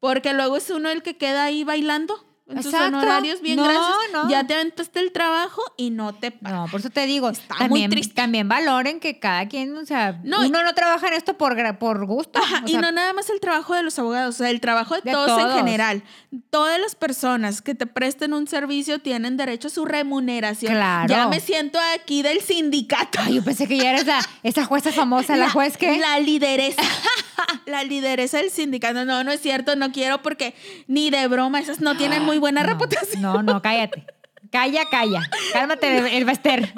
[0.00, 2.86] Porque luego es uno el que queda ahí bailando en Exacto.
[2.88, 3.86] honorarios bien No, gracias.
[4.12, 4.28] no.
[4.28, 6.58] Ya te aventaste el trabajo y no te pagan.
[6.60, 8.14] No, por eso te digo, Está muy triste.
[8.14, 11.56] también valoren que cada quien, o sea, No, y- uno no trabaja en esto por,
[11.78, 12.38] por gusto.
[12.38, 14.96] Ajá, o y no nada más el trabajo de los abogados, o sea, el trabajo
[14.96, 16.02] de, De todos, en general.
[16.50, 20.72] Todas las personas que te presten un servicio tienen derecho a su remuneración.
[20.74, 21.08] Claro.
[21.08, 23.18] Ya me siento aquí del sindicato.
[23.22, 25.96] Ay, yo pensé que ya eres la, esa jueza famosa, la, juez que...
[25.98, 26.82] La lideresa.
[27.66, 29.04] la lideresa del sindicato.
[29.04, 30.54] No, no es cierto, no quiero porque
[30.86, 33.22] ni de broma, esas no tienen muy buena No, reputación.
[33.22, 34.04] No, no, cállate.
[34.50, 35.20] Calla, calla.
[35.54, 36.74] Cálmate, el Bester.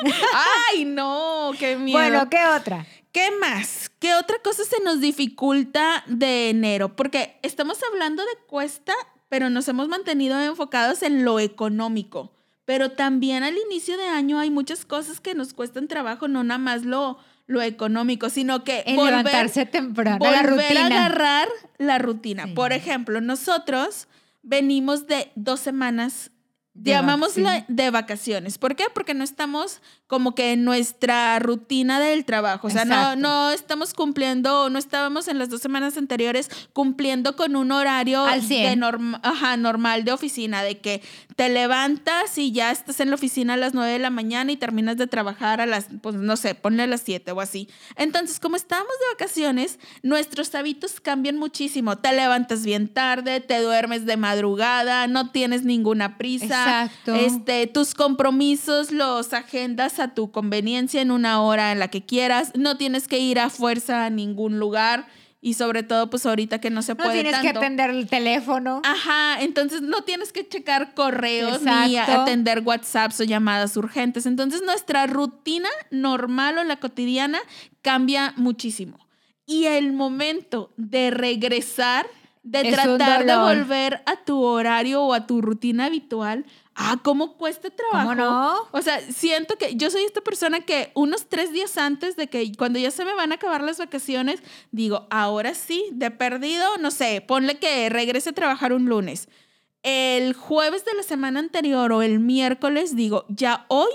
[0.70, 1.98] Ay, no, qué miedo.
[1.98, 2.86] Bueno, ¿qué otra?
[3.10, 3.90] ¿Qué más?
[3.98, 6.94] ¿Qué otra cosa se nos dificulta de enero?
[6.94, 8.92] Porque estamos hablando de cuesta,
[9.28, 12.32] pero nos hemos mantenido enfocados en lo económico.
[12.64, 16.58] Pero también al inicio de año hay muchas cosas que nos cuestan trabajo, no nada
[16.58, 20.18] más lo, lo económico, sino que En volver, levantarse temprano.
[20.18, 20.86] volver la a rutina.
[20.86, 21.48] agarrar
[21.78, 22.44] la rutina.
[22.46, 22.52] Sí.
[22.52, 24.06] Por ejemplo, nosotros
[24.44, 26.30] venimos de dos semanas,
[26.74, 28.58] De llamámosla vac- de vacaciones.
[28.58, 28.84] ¿Por qué?
[28.92, 32.66] Porque no estamos como que en nuestra rutina del trabajo.
[32.66, 33.20] O sea, no, Exacto.
[33.20, 38.42] no estamos cumpliendo, no estábamos en las dos semanas anteriores cumpliendo con un horario Al
[38.42, 38.80] de 100.
[38.80, 41.02] norm- ajá, normal de oficina, de que
[41.36, 44.56] te levantas y ya estás en la oficina a las 9 de la mañana y
[44.56, 47.68] terminas de trabajar a las, pues no sé, ponle a las 7 o así.
[47.96, 51.96] Entonces, como estábamos de vacaciones, nuestros hábitos cambian muchísimo.
[51.98, 56.44] Te levantas bien tarde, te duermes de madrugada, no tienes ninguna prisa.
[56.84, 57.14] Exacto.
[57.14, 62.52] Este, tus compromisos los agendas a tu conveniencia en una hora en la que quieras.
[62.56, 65.06] No tienes que ir a fuerza a ningún lugar.
[65.40, 68.80] Y sobre todo, pues ahorita que no se No puede tienes que atender el teléfono.
[68.82, 74.24] Ajá, entonces no tienes que checar correos ni atender WhatsApps o llamadas urgentes.
[74.24, 77.40] Entonces nuestra rutina normal o la cotidiana
[77.82, 78.98] cambia muchísimo.
[79.44, 82.06] Y el momento de regresar,
[82.42, 87.36] de Es tratar de volver a tu horario o a tu rutina habitual, ah, ¿cómo
[87.36, 88.10] cuesta trabajo?
[88.10, 88.56] ¿Cómo no?
[88.72, 92.52] O sea, siento que yo soy esta persona que unos tres días antes de que
[92.56, 96.90] cuando ya se me van a acabar las vacaciones, digo, ahora sí, de perdido, no
[96.90, 99.28] sé, ponle que regrese a trabajar un lunes.
[99.82, 103.92] El jueves de la semana anterior o el miércoles digo, ya hoy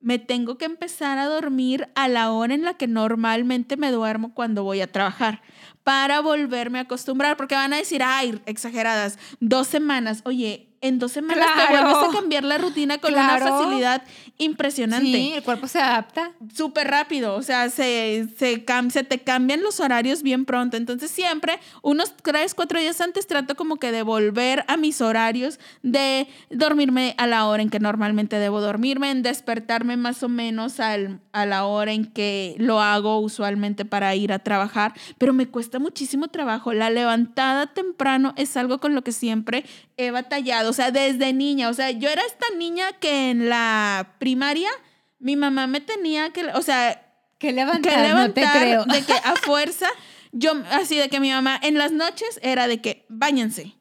[0.00, 4.34] me tengo que empezar a dormir a la hora en la que normalmente me duermo
[4.34, 5.42] cuando voy a trabajar
[5.82, 10.22] para volverme a acostumbrar, porque van a decir, ay, exageradas, dos semanas.
[10.24, 11.88] Oye, en dos semanas te Claro.
[11.90, 13.44] vuelves a cambiar la rutina con Claro.
[13.46, 14.02] una facilidad
[14.38, 15.06] impresionante.
[15.06, 16.32] Sí, el cuerpo se adapta.
[16.54, 20.76] Súper rápido, o sea, se, se, se te cambian los horarios bien pronto.
[20.76, 25.58] Entonces siempre, unos tres, cuatro días antes, trato como que de volver a mis horarios,
[25.82, 30.80] de dormirme a la hora en que normalmente debo dormirme, en despertarme más o menos
[30.80, 34.94] al- a la hora en que lo hago usualmente para ir a trabajar.
[35.18, 36.72] Pero me cuesta muchísimo trabajo.
[36.72, 39.64] La levantada temprano es algo con lo que siempre
[39.96, 41.68] he batallado, o sea, desde niña.
[41.68, 44.70] O sea, yo era esta niña que en la primaria
[45.18, 47.02] mi mamá me tenía que, o sea,
[47.38, 48.84] Que que levantar, no te levantar creo.
[48.84, 49.88] de que a fuerza,
[50.32, 53.74] yo así de que mi mamá en las noches era de que bañense.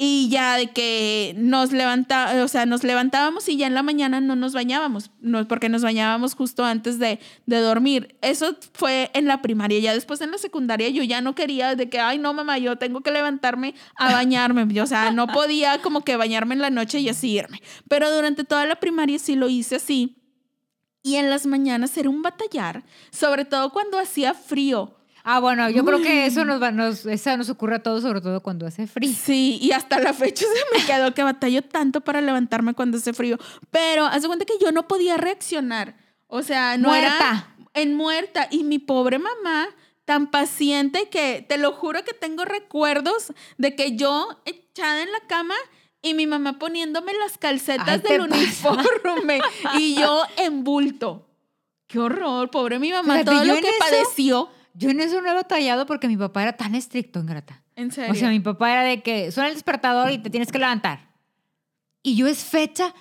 [0.00, 4.20] Y ya de que nos levanta, o sea, nos levantábamos y ya en la mañana
[4.20, 8.16] no nos bañábamos, no, porque nos bañábamos justo antes de, de dormir.
[8.22, 9.80] Eso fue en la primaria.
[9.80, 12.76] Ya después en la secundaria yo ya no quería de que, ay, no, mamá, yo
[12.76, 14.80] tengo que levantarme a bañarme.
[14.80, 17.60] O sea, no podía como que bañarme en la noche y así irme.
[17.88, 20.14] Pero durante toda la primaria sí lo hice así.
[21.02, 24.97] Y en las mañanas era un batallar, sobre todo cuando hacía frío.
[25.30, 28.20] Ah, bueno, yo creo que eso nos, va- nos, eso nos ocurre a todos, sobre
[28.22, 29.12] todo cuando hace frío.
[29.14, 33.12] Sí, y hasta la fecha se me quedó que batallo tanto para levantarme cuando hace
[33.12, 33.36] frío.
[33.70, 35.96] Pero haz de cuenta que yo no podía reaccionar.
[36.28, 37.54] O sea, no era Muerta.
[37.74, 38.48] en muerta.
[38.50, 39.66] Y mi pobre mamá,
[40.06, 45.20] tan paciente que te lo juro que tengo recuerdos de que yo echada en la
[45.26, 45.54] cama
[46.00, 48.70] y mi mamá poniéndome las calcetas Ay, del te pasa.
[48.70, 49.40] uniforme
[49.78, 51.28] y yo en bulto.
[51.86, 54.50] Qué horror, pobre mi mamá, todo lo que eso- padeció.
[54.74, 57.62] Yo en eso no he batallado porque mi papá era tan estricto, ingrata.
[57.76, 58.12] En serio.
[58.12, 61.08] O sea, mi papá era de que suena el despertador y te tienes que levantar.
[62.02, 62.94] Y yo es fecha,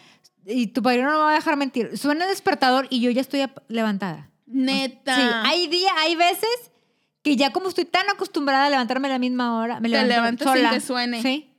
[0.45, 3.21] y tu padrino no me va a dejar mentir, suena el despertador y yo ya
[3.21, 4.30] estoy levantada.
[4.45, 5.15] Neta.
[5.15, 6.71] Sí, hay días, hay veces
[7.21, 10.45] que ya como estoy tan acostumbrada a levantarme a la misma hora, me Te levanto
[10.45, 10.69] sin sola.
[10.69, 11.21] que suene.
[11.21, 11.53] Sí.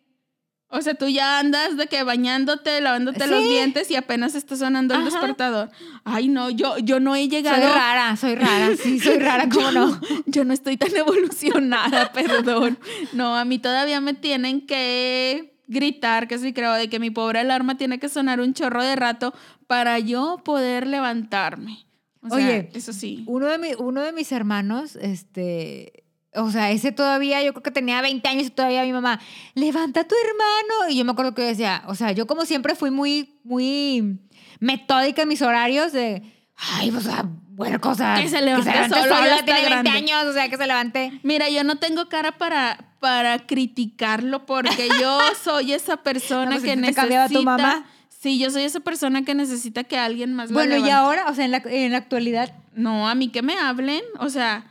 [0.70, 3.48] O sea, tú ya andas de que bañándote, lavándote los Sí.
[3.48, 5.10] dientes y apenas está sonando el Ajá.
[5.10, 5.70] despertador.
[6.04, 7.56] Ay, no, yo, yo no he llegado.
[7.62, 9.98] Soy rara, soy rara, sí, soy rara, ¿cómo no?
[10.26, 12.78] Yo no estoy tan evolucionada, perdón.
[13.14, 17.40] No, a mí todavía me tienen que gritar, que sí creo, de que mi pobre
[17.40, 19.34] alarma tiene que sonar un chorro de rato
[19.66, 21.86] para yo poder levantarme.
[22.20, 23.22] O sea, Oye, eso sí.
[23.26, 25.97] Uno de, mi- uno de mis hermanos, este,
[26.38, 29.20] o sea, ese todavía, yo creo que tenía 20 años y todavía mi mamá,
[29.54, 30.90] levanta a tu hermano.
[30.90, 34.18] Y yo me acuerdo que decía, o sea, yo como siempre fui muy, muy
[34.60, 36.22] metódica en mis horarios de,
[36.56, 38.16] ay, o sea, buena cosa.
[38.20, 39.90] Que se levante solo, ya sola, está tiene 20 grande.
[39.90, 41.20] años, o sea, que se levante.
[41.22, 46.62] Mira, yo no tengo cara para, para criticarlo porque yo soy esa persona No, pues,
[46.62, 47.00] que ¿te necesita.
[47.02, 47.86] cambiaba tu mamá?
[48.20, 50.92] Sí, yo soy esa persona que necesita que alguien más Bueno, y levante.
[50.92, 54.02] ahora, o sea, en la, en la actualidad, No, a mí que me hablen.
[54.18, 54.66] O sea.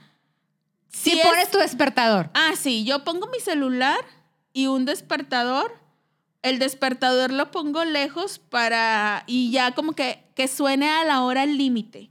[0.89, 2.29] Si es- pones tu despertador.
[2.33, 3.99] Ah, sí, yo pongo mi celular
[4.53, 5.71] y un despertador
[6.43, 11.45] el despertador lo pongo lejos para, y ya como que, que suene a la hora
[11.45, 12.09] límite,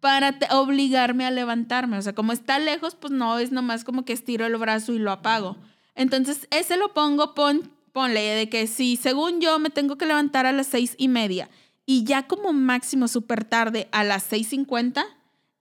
[0.00, 1.96] para te- obligarme a levantarme.
[1.96, 4.98] O sea, como está lejos, pues no, es nomás como que estiro el brazo y
[4.98, 5.56] lo apago.
[5.94, 10.44] Entonces, ese lo pongo, pon, ponle de que si según yo me tengo que levantar
[10.46, 11.48] a las seis y media
[11.86, 15.04] y ya como máximo súper tarde a las 6.50,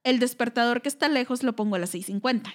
[0.03, 2.53] el despertador que está lejos lo pongo a las 6.50.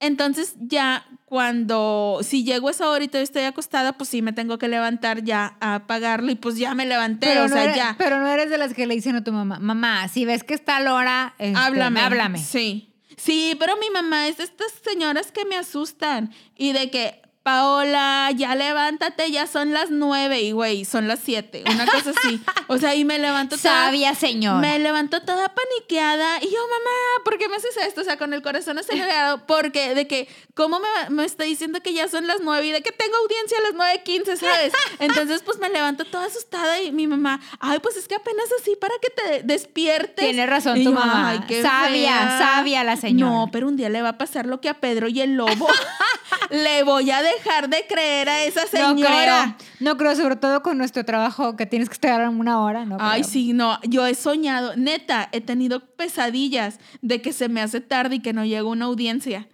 [0.00, 4.32] Entonces ya cuando, si llego a esa hora y todavía estoy acostada, pues sí me
[4.32, 7.76] tengo que levantar ya a apagarlo y pues ya me levanté, o no sea, eres,
[7.76, 7.96] ya.
[7.98, 10.54] pero no eres de las que le dicen a tu mamá, mamá, si ves que
[10.54, 12.00] está la hora, este, háblame.
[12.00, 12.38] háblame.
[12.38, 12.94] Sí.
[13.16, 17.20] Sí, pero mi mamá es de estas señoras que me asustan y de que,
[17.52, 22.40] Paola, ya levántate, ya son las nueve y güey, son las siete, una cosa así.
[22.66, 24.58] O sea, y me levanto toda- Sabia señora.
[24.58, 28.02] Me levanto toda paniqueada y yo, mamá, ¿por qué me haces esto?
[28.02, 31.94] O sea, con el corazón acelerado, porque de que, ¿cómo me, me está diciendo que
[31.94, 34.74] ya son las nueve y de que tengo audiencia a las nueve quince, ¿sabes?
[34.98, 38.76] Entonces, pues me levanto toda asustada y mi mamá, ay, pues es que apenas así
[38.76, 40.16] para que te despiertes.
[40.26, 41.30] Tiene razón Y tu yo, mamá.
[41.30, 42.38] "Ay, qué Sabia, fea".
[42.38, 43.32] sabia la señora.
[43.32, 45.66] No, pero un día le va a pasar lo que a Pedro y el lobo.
[46.50, 47.37] le voy a dejar
[47.68, 49.56] de creer a esa No señora.
[49.58, 49.68] creo.
[49.80, 52.96] No creo, sobre todo con nuestro trabajo que tienes que estar una hora, ¿no?
[53.00, 53.30] Ay, creo.
[53.32, 58.16] sí, no, yo he soñado, neta, he tenido pesadillas de que se me hace tarde
[58.16, 59.48] y que no llega una audiencia.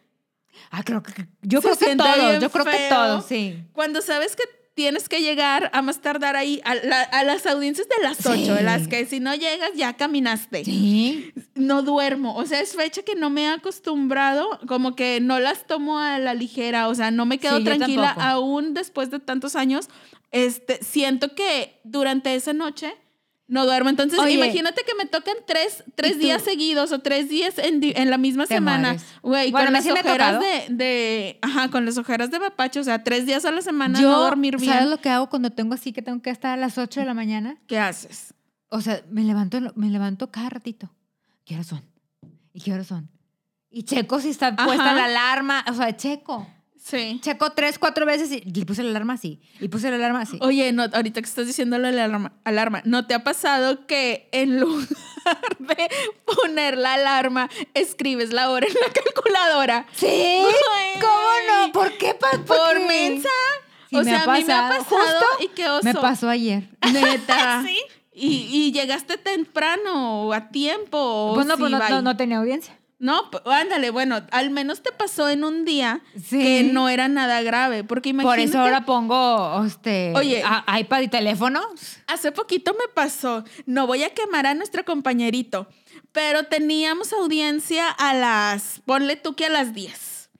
[0.70, 3.64] Ah, creo que yo Se creo que todos, yo creo que todos, sí.
[3.72, 4.42] Cuando sabes que
[4.74, 8.34] tienes que llegar a más tardar ahí a, la- a las audiencias de las 8,
[8.34, 8.48] Sí.
[8.50, 10.64] en las que si no llegas ya caminaste.
[10.64, 11.32] Sí.
[11.54, 15.66] No duermo, o sea, es fecha que no me he acostumbrado, como que no las
[15.66, 19.54] tomo a la ligera, o sea, no me quedo Sí, tranquila aún después de tantos
[19.56, 19.88] años.
[20.32, 22.94] Este, siento que durante esa noche
[23.46, 23.90] no duermo.
[23.90, 24.32] Entonces, Oye.
[24.34, 28.46] imagínate que me tocan tres, tres días seguidos o tres días en, en la misma
[28.46, 28.96] Te semana.
[29.22, 32.84] Güey, Bueno, con las sí ojeras de, de- Ajá, con las ojeras de papacho, o
[32.84, 34.72] sea, tres días a la semana Yo, no dormir bien.
[34.72, 37.06] ¿sabes lo que hago cuando tengo así que tengo que estar a las 8 de
[37.06, 37.56] la mañana?
[37.66, 38.32] ¿Qué haces?
[38.70, 40.90] O sea, me levanto, me levanto cada ratito.
[41.44, 41.82] ¿Qué horas son?
[42.52, 43.10] ¿Y qué horas son?
[43.70, 44.94] Y checo si está puesta Ajá.
[44.94, 45.64] la alarma.
[45.68, 46.46] O sea, checo.
[46.84, 47.18] Sí.
[47.22, 49.40] Checo tres, cuatro veces y le puse la alarma así.
[49.58, 50.36] Y puse la alarma así.
[50.42, 54.60] Oye, no, ahorita que estás diciendo la alarma, alarma, ¿no te ha pasado que en
[54.60, 54.86] lugar
[55.60, 55.88] de
[56.26, 59.86] poner la alarma, escribes la hora en la calculadora?
[59.94, 60.42] ¿Sí?
[61.00, 61.72] ¿Cómo no?
[61.72, 62.12] ¿Por qué?
[62.12, 62.84] por Por qué?
[62.86, 63.30] mensa.
[63.88, 64.84] Sí, o sea, a mí me ha pasado.
[64.84, 65.84] Justo y qué oso.
[65.84, 66.68] Me pasó ayer.
[66.92, 67.62] Neta.
[67.66, 67.78] ¿Sí?
[68.12, 71.32] Y, y llegaste temprano o a tiempo.
[71.34, 72.78] Pues no, pues no, no, no tenía audiencia.
[73.04, 76.38] No, ándale, bueno, al menos te pasó en un día Sí.
[76.42, 77.84] que no era nada grave.
[77.84, 78.38] Porque imagínate.
[78.38, 80.42] Por eso ahora pongo este, Oye.
[80.42, 81.60] a- iPad y teléfono.
[82.06, 85.68] Hace poquito me pasó, no voy a quemar a nuestro compañerito,
[86.12, 90.30] pero teníamos audiencia a las, ponle tú que a las 10.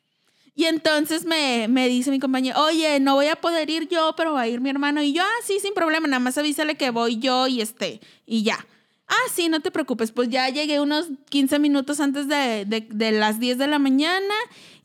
[0.55, 4.33] Y entonces me, me dice mi compañero, oye, no voy a poder ir yo, pero
[4.33, 5.03] va a ir mi hermano.
[5.03, 8.43] Y yo, ah, sí, sin problema, nada más avísale que voy yo y este, y
[8.43, 8.65] ya.
[9.07, 13.13] Ah, sí, no te preocupes, pues ya llegué unos 15 minutos antes de, de- de
[13.13, 14.35] las 10 de la mañana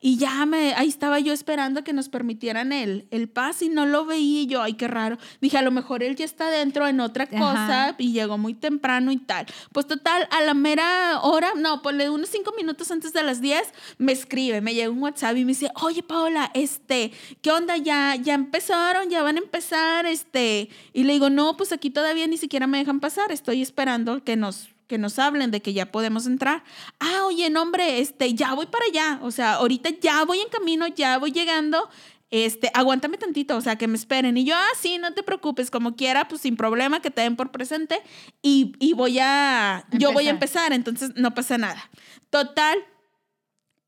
[0.02, 3.86] y ya me, ahí estaba yo esperando que nos permitieran el, el pase y no
[3.86, 5.18] lo veía y yo, ay, qué raro.
[5.42, 7.38] Dije, a lo mejor él ya está dentro en otra Ajá.
[7.38, 9.46] cosa y llegó muy temprano y tal.
[9.74, 13.74] Pues total, a la mera hora, no, ponle unos 5 minutos antes de las 10,
[13.98, 17.76] me escribe, me llega un WhatsApp y me dice, oye, Paola, este, ¿qué onda?
[17.78, 19.10] ¿Ya, ya empezaron?
[19.10, 20.06] ¿Ya van a empezar?
[20.06, 24.24] Este, y le digo, no, pues aquí todavía ni siquiera me dejan pasar, estoy esperando
[24.24, 26.64] que nos que nos hablen de que ya podemos entrar.
[27.00, 29.20] Ah, oye, no, hombre, este, ya voy para allá.
[29.22, 31.88] O sea, ahorita ya voy en camino, ya voy llegando.
[32.32, 34.36] Este, aguántame tantito, o sea, que me esperen.
[34.36, 37.36] Y yo, ah, sí, no te preocupes, como quiera, pues sin problema, que te den
[37.36, 38.02] por presente.
[38.42, 41.90] Y, y voy a, yo voy a empezar, entonces no pasa nada.
[42.32, 42.80] Total,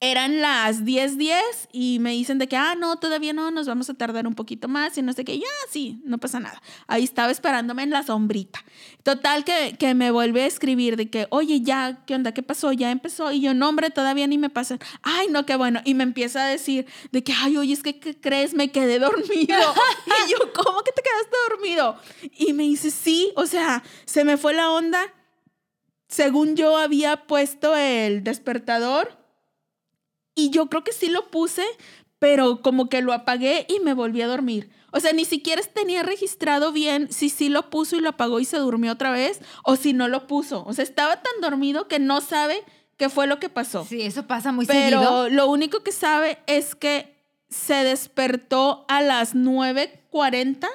[0.03, 3.87] eran las 10:10 10, y me dicen de que, ah, no, todavía no, nos vamos
[3.91, 5.37] a tardar un poquito más y no sé qué.
[5.37, 6.59] Ya, sí, no pasa nada.
[6.87, 8.65] Ahí estaba esperándome en la sombrita.
[9.03, 12.33] Total, que, que me vuelve a escribir de que, oye, ya, ¿qué onda?
[12.33, 12.71] ¿Qué pasó?
[12.71, 13.31] Ya empezó.
[13.31, 14.79] Y yo, no, hombre, todavía ni me pasan.
[15.03, 15.81] Ay, no, qué bueno.
[15.85, 18.55] Y me empieza a decir de que, ay, oye, es que, ¿qué crees?
[18.55, 19.27] Me quedé dormido.
[19.45, 21.95] y yo, ¿cómo que te quedaste dormido?
[22.39, 25.13] Y me dice, sí, o sea, se me fue la onda.
[26.07, 29.20] Según yo había puesto el despertador
[30.35, 31.65] y yo creo que sí lo puse,
[32.19, 34.69] pero como que lo apagué y me volví a dormir.
[34.91, 38.45] O sea, ni siquiera tenía registrado bien si sí lo puso y lo apagó y
[38.45, 40.63] se durmió otra vez o si no lo puso.
[40.65, 42.63] O sea, estaba tan dormido que no sabe
[42.97, 43.85] qué fue lo que pasó.
[43.85, 45.29] Sí, eso pasa muy pero seguido.
[45.29, 47.15] lo único que sabe es que
[47.49, 50.67] se despertó a las 9.40.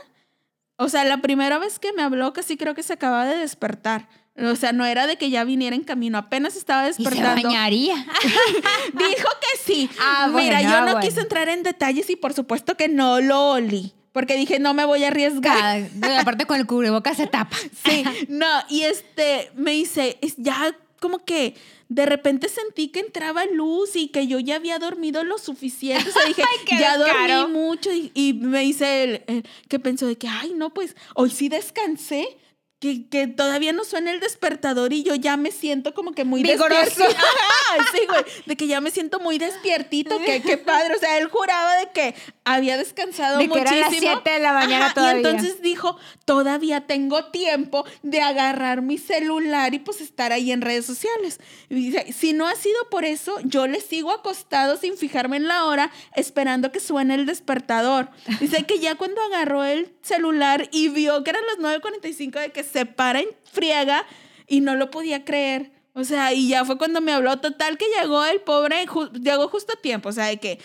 [0.78, 4.08] O sea, la primera vez que me habló casi creo que se acaba de despertar.
[4.38, 7.42] O sea, no era de que ya viniera en camino, apenas estaba Y se despertando.
[7.48, 7.94] bañaría.
[8.92, 9.88] Dijo que sí.
[9.98, 11.00] Ah, Mira, bueno, yo ah, no bueno.
[11.00, 13.92] quise entrar en detalles y por supuesto que no lo olí.
[14.12, 15.88] porque dije, no me voy a arriesgar.
[16.18, 17.56] Aparte con el cubrebocas se tapa.
[17.84, 21.54] Sí, no, y este, me dice, es ya como que
[21.88, 26.08] de repente sentí que entraba luz y que yo ya había dormido lo suficiente.
[26.08, 26.42] O sea, dije,
[26.80, 27.92] ya dormí mucho.
[27.92, 31.48] Y, y me dice él, él, que pensó de que, ay, no, pues hoy sí
[31.48, 32.36] descansé.
[32.78, 36.42] Que, que todavía no suena el despertador y yo ya me siento como que muy
[36.42, 37.04] Vigoroso.
[37.04, 38.22] Ajá, sí, güey.
[38.44, 40.18] De que ya me siento muy despiertito.
[40.18, 40.94] Que qué padre.
[40.94, 42.14] O sea, él juraba de que
[42.44, 43.76] había descansado De que muchísimo.
[43.76, 45.22] eran las 7 de la mañana todavía.
[45.22, 45.96] Y entonces dijo,
[46.26, 51.40] todavía tengo tiempo de agarrar mi celular y pues estar ahí en redes sociales.
[51.70, 55.48] Y dice, si no ha sido por eso, yo le sigo acostado sin fijarme en
[55.48, 58.10] la hora, esperando que suene el despertador.
[58.38, 62.65] Dice que ya cuando agarró el celular y vio que eran las 9.45 de que
[62.72, 64.06] se para en friega
[64.46, 65.70] y no lo podía creer.
[65.94, 68.84] O sea, y ya fue cuando me habló total que llegó el pobre,
[69.22, 70.58] llegó justo a tiempo, o sea, de que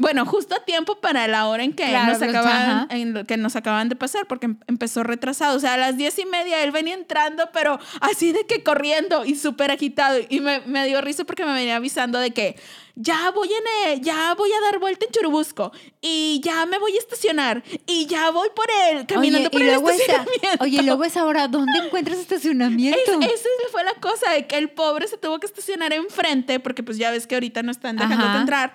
[0.00, 2.86] bueno, justo a tiempo para la hora en que, Claro, nos, acaban, ajá.
[2.90, 5.56] en lo que nos acaban de pasar, porque em- empezó retrasado.
[5.56, 9.24] O sea, a las diez y media él venía entrando, pero así de que corriendo
[9.26, 10.18] y súper agitado.
[10.30, 12.56] Y me, me dio risa porque me venía avisando de que
[12.96, 15.70] ya voy, en ya voy a dar vuelta en Churubusco
[16.00, 19.64] y ya me voy a estacionar y ya voy por él, caminando Oye, por y
[19.64, 20.64] el luego esa, estacionamiento.
[20.64, 22.98] oye, y luego esa hora, ¿dónde encuentras estacionamiento?
[23.22, 26.82] Es- esa fue la cosa, de que el pobre se tuvo que estacionar enfrente, porque
[26.82, 28.40] pues ya ves que ahorita no están dejándote Ajá.
[28.40, 28.74] entrar.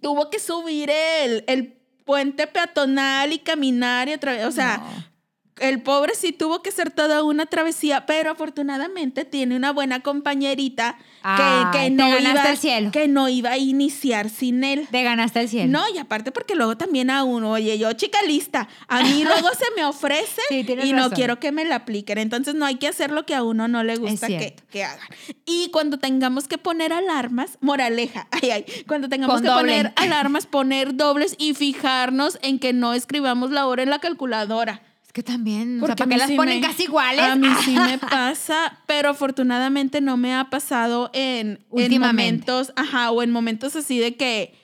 [0.00, 5.12] Tuvo que subir el, el puente peatonal y caminar y otra vez, o sea.
[5.58, 10.98] El pobre sí tuvo que hacer toda una travesía, pero afortunadamente tiene una buena compañerita
[11.22, 12.90] que, que no iba, el cielo.
[12.92, 14.86] que no iba a iniciar sin él.
[14.90, 15.72] Te ganaste el cielo.
[15.72, 19.48] No, y aparte porque luego también a uno, oye, yo chica lista, a mí luego
[19.50, 22.18] se me ofrece Sí, y no quiero que me la apliquen.
[22.18, 25.08] Entonces no hay que hacer lo que a uno no le gusta que, que hagan.
[25.46, 29.62] Y cuando tengamos que poner alarmas, moraleja, ay, ay, cuando tengamos Pon que doble.
[29.62, 34.82] poner alarmas, poner dobles y fijarnos en que no escribamos la hora en la calculadora.
[35.16, 37.24] Que también, o Porque sea, ¿para qué las sí ponen me- casi iguales?
[37.24, 43.10] A mí sí me pasa, pero afortunadamente no me ha pasado en, en momentos, ajá,
[43.12, 44.54] o en momentos así de que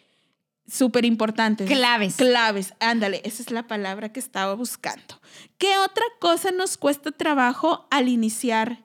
[0.68, 1.66] súper importantes.
[1.66, 2.16] Claves.
[2.16, 5.22] Claves, ándale, esa es la palabra que estaba buscando.
[5.57, 8.84] ¿Qué otra cosa nos cuesta trabajo al iniciar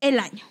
[0.00, 0.44] el año?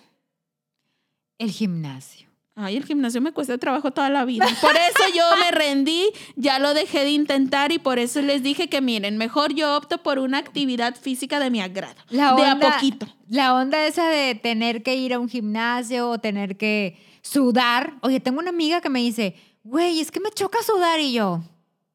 [1.36, 2.27] El gimnasio.
[2.60, 4.44] Ay, el gimnasio me cuesta trabajo toda la vida.
[4.60, 8.68] Por eso yo me rendí, ya lo dejé de intentar y por eso les dije
[8.68, 11.94] que miren, mejor yo opto por una actividad física de mi agrado.
[12.10, 13.06] La de a onda- poquito.
[13.28, 17.94] La onda esa de tener que ir a un gimnasio o tener que sudar.
[18.02, 21.40] Oye, tengo una amiga que me dice, güey, es que me choca sudar y yo.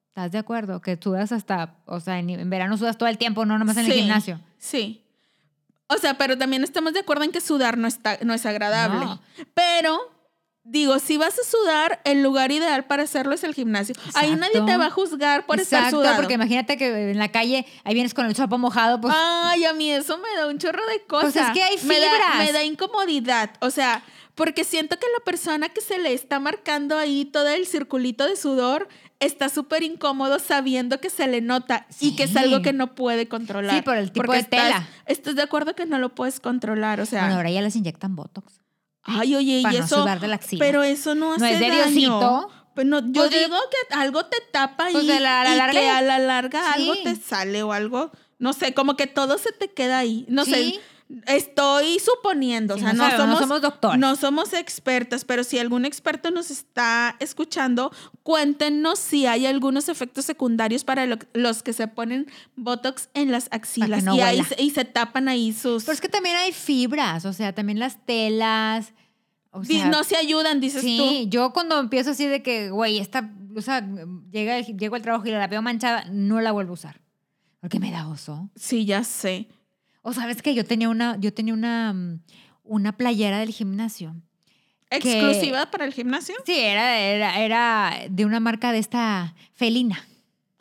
[0.10, 0.80] ¿Estás de acuerdo?
[0.80, 3.86] Que sudas hasta, o sea, en, en verano sudas todo el tiempo, no nomás en
[3.88, 4.40] el Sí, gimnasio.
[4.60, 5.02] Sí.
[5.88, 9.04] O sea, pero también estamos de acuerdo en que sudar no, está, no es agradable.
[9.06, 9.20] No.
[9.54, 10.00] Pero,
[10.64, 13.96] digo, si vas a sudar, el lugar ideal para hacerlo es el gimnasio.
[14.16, 16.16] Ahí nadie te va a juzgar por estar Exacto, sudado.
[16.16, 19.74] porque imagínate que en la calle ahí vienes con el sopo mojado, pues Ay, a
[19.74, 21.34] mí eso me da un chorro de cosas.
[21.34, 22.38] Pues es que hay Me da, fibras.
[22.38, 23.52] me da incomodidad.
[23.60, 24.04] O sea,
[24.36, 28.36] porque siento que la persona que se le está marcando ahí todo el circulito de
[28.36, 28.88] sudor
[29.20, 33.28] está súper incómodo sabiendo que se le nota y que es algo que no puede
[33.28, 33.76] controlar.
[33.76, 34.88] Sí, por el tipo Porque de estás- tela.
[35.06, 37.00] Estás de acuerdo que no lo puedes controlar.
[37.00, 38.63] O sea, bueno, ahora ya les inyectan Botox.
[39.04, 40.06] Ay, oye, y no eso.
[40.06, 41.84] de la pero eso no hace ¿No es de daño.
[41.86, 42.50] Diosito?
[42.76, 45.58] Pues no, yo Pues de- digo que algo te tapa Pues y, de la- y
[45.58, 48.12] larga que a la larga algo te sale o algo.
[48.40, 50.26] No sé, como que todo se te queda ahí.
[50.28, 50.52] No Sí.
[50.52, 50.82] sé.
[51.28, 54.00] Estoy suponiendo, Sí, o sea, no no, sabemos, no somos, doctores.
[54.00, 57.92] no somos expertas, pero si algún experto nos está escuchando,
[58.24, 63.48] cuéntenos si hay algunos efectos secundarios para lo- los que se ponen Botox en las
[63.52, 65.84] axilas no y, ahí se- y se tapan ahí sus...
[65.84, 68.94] Pero es que también hay fibras, o sea, también las telas.
[69.52, 71.30] O Di- sea, no se ayudan, dices sí, tú.
[71.30, 73.86] yo cuando empiezo así de que, güey, esta blusa,
[74.32, 77.02] llega, llego al trabajo y la veo manchada, no la vuelvo a usar.
[77.60, 78.50] Porque me da oso.
[78.56, 79.48] Sí, ya sé.
[80.04, 82.20] O sabes que yo tenía una, yo tenía una, mm,
[82.64, 84.16] una playera del gimnasio.
[84.90, 86.36] Que- ¿Exclusiva para el gimnasio?
[86.46, 90.06] Sí, era, era, era de una marca de esta felina.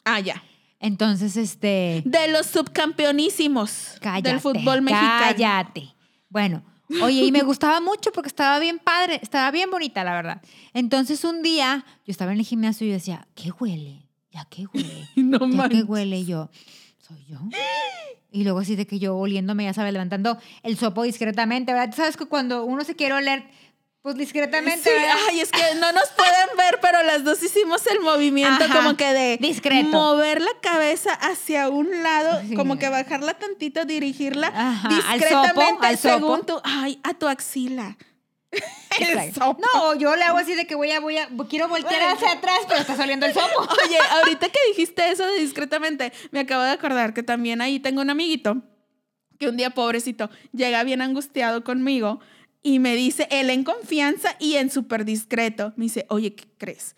[0.05, 0.43] Ah, ya.
[0.80, 2.03] Entonces, este.
[2.07, 4.30] De los subcampeonísimos Cállate.
[4.30, 5.18] del fútbol mexicano.
[5.36, 5.95] Cállate.
[6.28, 6.62] Bueno,
[7.03, 10.43] oye, y me gustaba mucho porque estaba bien padre, estaba bien bonita, la verdad.
[10.72, 14.07] Entonces, un día yo estaba en el gimnasio y yo decía, ¿qué huele?
[14.30, 15.09] ¿Ya qué huele?
[15.16, 16.24] No ¿Ya qué huele?
[16.24, 16.51] Yo,
[17.14, 17.38] ¿soy yo?
[18.30, 21.94] Y luego así de que yo oliéndome, ya sabes, levantando el sopo discretamente, ¿verdad?
[21.94, 23.44] Sabes que cuando uno se quiere oler,
[24.00, 25.14] pues discretamente, Sí, ¿verdad?
[25.28, 28.96] ay, es que no nos pueden ver, pero las dos hicimos el movimiento Ajá, como
[28.96, 29.88] que de discreto.
[29.90, 32.54] mover la cabeza hacia un lado, Sí.
[32.54, 36.46] como que bajarla tantito, dirigirla Ajá, al discretamente sopo, al según sopo.
[36.46, 37.96] tu, ay, a tu axila.
[39.74, 42.61] No, yo le hago así de que voy a, voy a, quiero voltear hacia atrás,
[42.68, 43.61] pero está saliendo el sopo.
[43.86, 48.11] Oye, ahorita que dijiste eso discretamente, me acabo de acordar que también ahí tengo un
[48.11, 48.62] amiguito
[49.38, 52.20] que un día, pobrecito, llega bien angustiado conmigo
[52.62, 56.94] y me dice, él en confianza y en súper discreto, me dice, oye, ¿qué crees?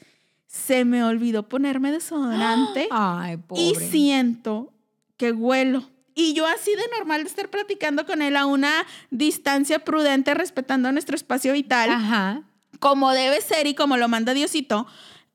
[0.47, 3.63] Se me olvidó ponerme desodorante Ay, pobre.
[3.63, 4.73] y siento
[5.17, 5.89] que huelo.
[6.15, 10.93] Y yo así de normal de estar platicando con él a una distancia prudente, respetando
[10.93, 12.43] nuestro espacio vital Ajá.
[12.79, 14.87] como debe ser y como lo manda Diosito,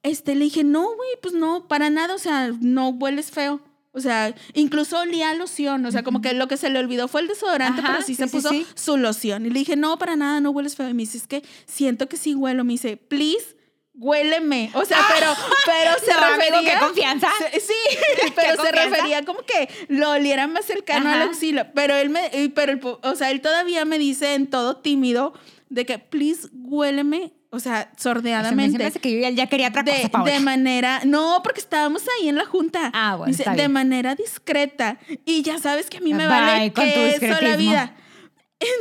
[0.04, 3.62] este, le dije, no, güey, pues no, para nada, o sea, no hueles feo.
[3.92, 7.22] O sea, incluso olía loción, o sea, como que lo que se le olvidó fue
[7.22, 8.66] el desodorante, Ajá, pero sí, sí, se sí, puso sí.
[8.76, 9.46] su loción.
[9.46, 10.88] Y le dije, no, para nada, no hueles feo.
[10.88, 12.64] Y me dice, es que siento que sí huelo.
[12.64, 13.58] Me dice, please,
[14.00, 14.72] huéleme.
[14.74, 15.34] O sea, pero,
[15.66, 16.74] pero se No, amigo, refería...
[16.74, 17.28] qué confianza.
[17.52, 17.74] Se- Sí,
[18.36, 18.96] pero se confianza.
[18.96, 21.24] refería como que lo oliera más cercano al Ajá.
[21.26, 21.68] auxilio.
[21.76, 25.34] Pero él me, pero el o sea, él todavía me dice en todo tímido
[25.70, 28.78] de que, please, huéleme, o sea, se sordeadamente.
[28.78, 30.32] me hace que yo ya, quería otra cosa, de, Paola.
[30.32, 32.92] de manera, no, porque estábamos ahí en la junta.
[32.94, 34.98] Ah, bueno, Dice, está de manera discreta.
[35.26, 37.96] Y ya sabes que a mí me Bye, vale con que eso la vida.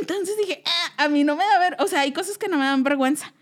[0.01, 2.57] Entonces dije, "Ah, a mí no me da ver, o sea, hay cosas que no
[2.57, 3.33] me dan vergüenza.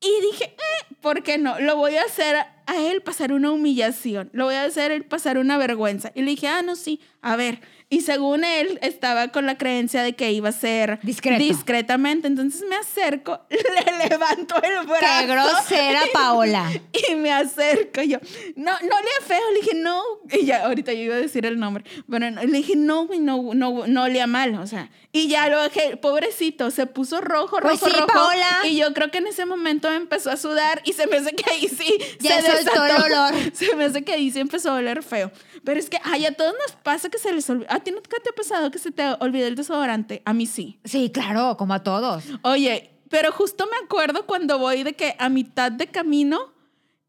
[0.00, 1.60] Y dije, eh, ¿por qué no?
[1.60, 4.30] Lo voy a hacer a él pasar una humillación.
[4.32, 6.10] Lo voy a hacer a él pasar una vergüenza.
[6.14, 7.60] Y le dije, ah, no, sí, a ver.
[7.92, 11.42] Y según él, estaba con la creencia de que iba a ser Discreto.
[11.42, 12.28] discretamente.
[12.28, 15.04] Entonces me acerco, le levanto el brazo.
[15.18, 16.70] Qué grosera, Paola.
[17.10, 18.18] Y me acerco yo,
[18.56, 21.58] no, no olía feo, le dije, no, y ya, ahorita yo iba a decir el
[21.58, 25.26] nombre, bueno, no, le dije, no, güey, no, no, no olía mal, o sea, y
[25.28, 28.58] ya lo dejé, pobrecito, se puso rojo, rojo, Pues sí, rojo, Paola.
[28.66, 31.50] y yo creo que en ese momento empezó a sudar y se me hace que
[31.50, 33.04] ahí sí Ya se soltó el desató.
[33.06, 33.34] olor.
[33.54, 35.32] Se me hace que ahí sí empezó a oler feo,
[35.64, 38.16] pero es que, ay, a todos nos pasa que se les olvida, ¿a ti nunca
[38.22, 40.22] te ha pasado que se te olvide el desodorante?
[40.24, 40.78] A mí sí.
[40.84, 42.24] Sí, claro, como a todos.
[42.42, 46.38] Oye, pero justo me acuerdo cuando voy de que a mitad de camino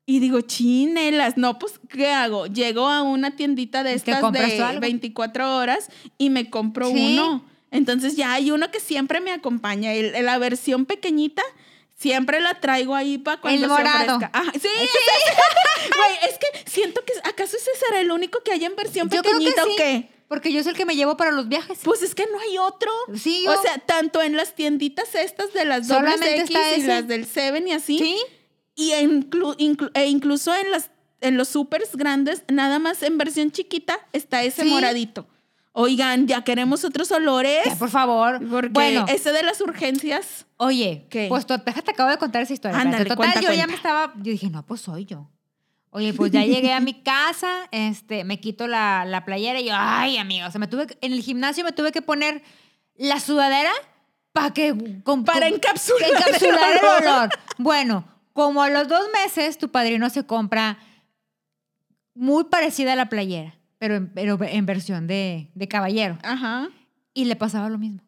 [0.06, 2.48] y digo, chinelas, no, pues, ¿qué hago?
[2.48, 4.82] Llego a una tiendita de ¿Te estas de algo?
[4.82, 7.14] 24 horas y me compro Sí.
[7.14, 7.46] uno.
[7.70, 9.94] Entonces ya hay uno que siempre me acompaña.
[9.94, 11.44] El- la versión pequeñita
[12.02, 14.16] siempre la traigo ahí para cuando El se morado.
[14.18, 14.44] ofrezca.
[14.60, 14.68] Sí,
[15.96, 19.22] Güey, es que siento que ¿acaso ese será el único que hay en versión Yo
[19.22, 19.70] creo que pequeñita sí.
[19.72, 20.10] o qué?
[20.28, 21.80] Porque yo soy el que me llevo para los viajes.
[21.84, 22.90] Pues es que no hay otro.
[23.18, 27.08] Sí, O yo- sea, tanto en las tienditas estas de las Solamente X y las
[27.08, 27.98] del Seven y así.
[28.00, 28.18] Sí.
[28.76, 30.90] Y inclu- inclu- e incluso en, las,
[31.20, 34.70] en los supers grandes, nada más en versión chiquita, está ese Sí.
[34.70, 35.28] moradito.
[35.74, 37.62] Oigan, ya queremos otros olores.
[37.66, 38.40] Ya, por favor.
[38.50, 40.46] Porque bueno, ese de las urgencias.
[40.58, 41.28] oye, ¿Qué?
[41.30, 42.78] pues to- déjate, acabo de contar esa historia.
[42.80, 45.30] Ándale, Total, cuenta, yo ya me estaba, yo dije, no, pues soy yo.
[45.92, 49.74] Oye, pues ya llegué a mi casa, este, me quito la, la playera y yo,
[49.76, 52.42] ay, amigo, o sea, me tuve, que- en el gimnasio me tuve que poner
[52.96, 53.72] la sudadera
[54.34, 54.74] para que...
[55.04, 57.04] con- Para con- encapsular, encapsular el el olor.
[57.04, 57.30] olor.
[57.58, 60.78] Bueno, como a los dos meses, tu padrino se compra
[62.14, 66.20] muy parecida a la playera, pero en, pero en versión de, de caballero.
[66.22, 66.70] Ajá.
[67.16, 68.00] Y le pasaba lo mismo.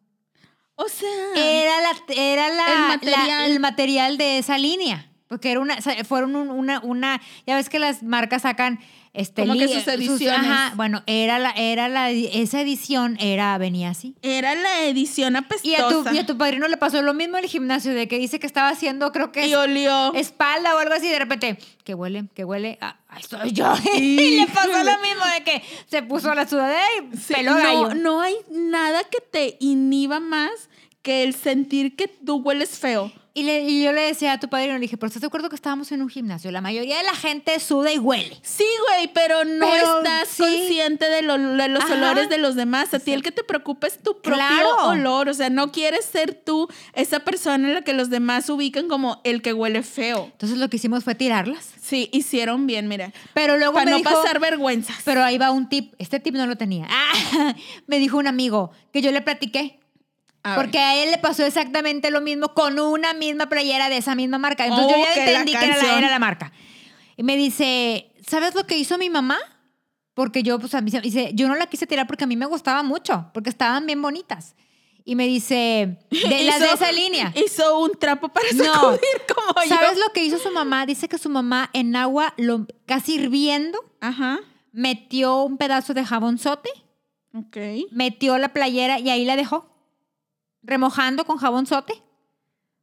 [0.76, 1.10] O sea.
[1.36, 3.52] Era la, era la, El la- material.
[3.52, 5.10] el material de esa línea.
[5.28, 8.80] Porque era una, fueron un- una, una, ya ves que las marcas sacan
[9.14, 10.40] este Como que li- sus ediciones.
[10.50, 14.16] ajá, bueno, era la, era la, esa edición era, venía así.
[14.24, 15.86] Era la edición Y apestosa.
[15.86, 18.18] a, tu, y a tu padrino le pasó lo mismo en el gimnasio, de que
[18.18, 20.14] dice que estaba haciendo, creo que Y olió.
[20.16, 22.98] espalda o algo así, de repente, que huele, que huele, ah,
[23.30, 23.72] soy yo.
[23.96, 26.84] y le pasó lo mismo de que se puso la sudadera
[27.14, 27.90] y Sí, peló gallo.
[27.90, 30.50] no, no hay nada que te inhiba más
[31.04, 33.12] que el sentir que tú hueles feo.
[33.36, 35.50] Y, le- y yo le decía a tu padrino, le dije, pero ¿estás de acuerdo
[35.50, 36.52] que estábamos en un gimnasio?
[36.52, 38.38] La mayoría de la gente suda y huele.
[38.44, 40.44] Sí, güey, pero no Pero estás sí.
[40.44, 41.96] consciente de, lo- de los Ajá.
[41.96, 42.94] olores de los demás.
[42.94, 44.88] A ti el que te preocupa es tu propio Claro.
[44.90, 45.30] olor.
[45.30, 49.20] O sea, no quieres ser tú esa persona en la que los demás ubican como
[49.24, 50.26] el que huele feo.
[50.32, 51.74] Entonces lo que hicimos fue tirarlas.
[51.82, 53.12] Sí, hicieron bien, mira.
[53.34, 54.98] Pero luego Para me no dijo, pasar vergüenzas.
[55.06, 55.96] pero ahí va un tip.
[55.98, 56.88] Este tip no lo tenía.
[56.88, 57.56] Ah,
[57.88, 59.80] me dijo un amigo que yo le platiqué.
[60.44, 60.56] A.
[60.56, 64.38] Porque a él le pasó exactamente lo mismo con una misma playera de esa misma
[64.38, 64.66] marca.
[64.66, 66.52] Entonces Oh, yo ya entendí que era la, era la marca.
[67.16, 69.38] Y me dice, ¿sabes lo que hizo mi mamá?
[70.14, 72.36] Porque yo, pues, a mí, se- dice, yo no la quise tirar porque a mí
[72.36, 74.56] me gustaba mucho, porque estaban bien bonitas.
[75.06, 77.34] Y me dice, de las de esa línea.
[77.36, 78.64] Hizo un trapo para No.
[78.66, 79.00] sacudir
[79.34, 80.06] como ¿Sabes yo.
[80.06, 80.86] lo que hizo su mamá?
[80.86, 84.40] Dice que su mamá en agua, lo, casi hirviendo, Ajá.
[84.72, 86.70] metió un pedazo de jabonzote,
[87.34, 87.58] Ok.
[87.92, 89.73] metió la playera y ahí la dejó.
[90.64, 91.94] Remojando con jabonzote.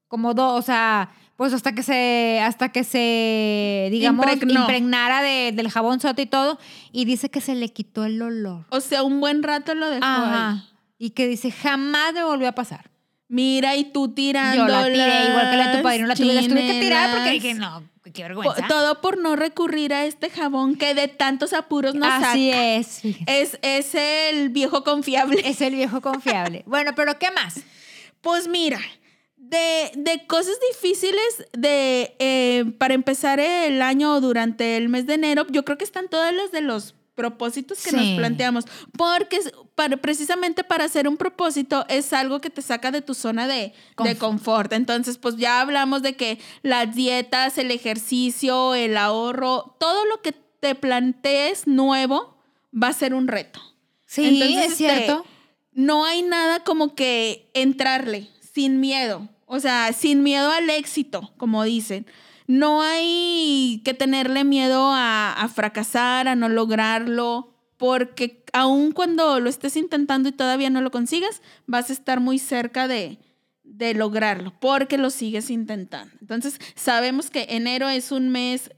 [0.08, 4.60] Como dos, o sea, pues hasta que se, hasta que se, digamos, Impregnó.
[4.60, 6.58] impregnara de- del jabonzote y todo.
[6.92, 8.66] Y dice que se le quitó el olor.
[8.70, 10.22] O sea, un buen rato lo dejó ahí.
[10.22, 10.64] Ajá.
[10.98, 12.90] Y que dice, jamás me volvió a pasar.
[13.28, 14.66] Mira, y tú tirando.
[14.66, 17.30] Yo la tiré igual que la de tu padrino, la tuve, tuve que tirar porque
[17.30, 18.66] dije, no, qué vergüenza.
[18.68, 22.74] Todo por no recurrir a este jabón que de tantos apuros nos Así saca.
[22.76, 23.00] es.
[23.26, 25.42] Es, es el viejo confiable.
[25.44, 26.64] Es el viejo confiable.
[26.70, 27.60] Bueno, pero ¿qué más?
[28.20, 28.80] Pues mira,
[29.36, 35.14] de, de cosas difíciles de eh, para empezar el año o durante el mes de
[35.14, 38.64] enero, yo creo que están todas las de los propósitos que nos planteamos,
[38.96, 39.40] porque
[39.74, 43.54] para, precisamente para hacer un propósito es algo que te saca de tu zona de,
[43.54, 44.72] de Conf- confort.
[44.72, 50.32] Entonces, pues ya hablamos de que las dietas, el ejercicio, el ahorro, todo lo que
[50.60, 52.36] te plantees nuevo
[52.72, 53.60] va a ser un reto.
[54.06, 55.24] Sí, Entonces, es este, cierto.
[55.72, 61.62] no hay nada como que entrarle sin miedo, o sea, sin miedo al éxito, como
[61.64, 62.06] dicen.
[62.50, 69.48] No hay que tenerle miedo a, a fracasar, a no lograrlo, porque aun cuando lo
[69.48, 73.20] estés intentando y todavía no lo consigas, vas a estar muy cerca de,
[73.62, 76.12] de lograrlo, porque lo sigues intentando.
[76.20, 78.72] Entonces, sabemos que enero es un mes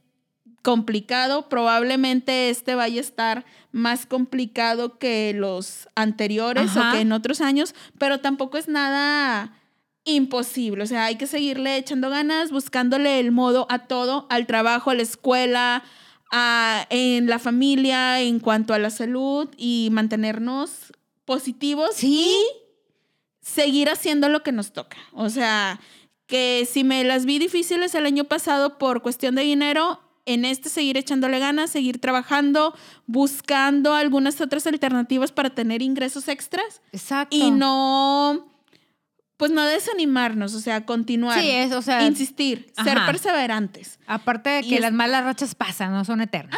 [0.60, 6.90] complicado, probablemente este vaya a estar más complicado que los anteriores Ajá.
[6.90, 9.58] o que en otros años, pero tampoco es nada
[10.04, 14.90] imposible, o sea, hay que seguirle echando ganas, buscándole el modo a todo, al trabajo,
[14.90, 15.84] a la escuela,
[16.32, 20.92] a- en la familia, en cuanto a la salud y mantenernos
[21.24, 22.34] positivos Sí.
[22.36, 22.36] y
[23.40, 24.96] seguir haciendo lo que nos toca.
[25.12, 25.80] O sea,
[26.26, 30.68] que si me las vi difíciles el año pasado por cuestión de dinero, en este
[30.68, 32.74] seguir echándole ganas, seguir trabajando,
[33.06, 37.36] buscando algunas otras alternativas para tener ingresos extras Exacto.
[37.36, 38.46] y no,
[39.42, 41.40] pues no desanimarnos, o sea, continuar.
[41.40, 43.98] Sí, es, o sea, insistir, ser perseverantes.
[44.06, 46.56] aparte de que las malas rachas pasan, no son eternas.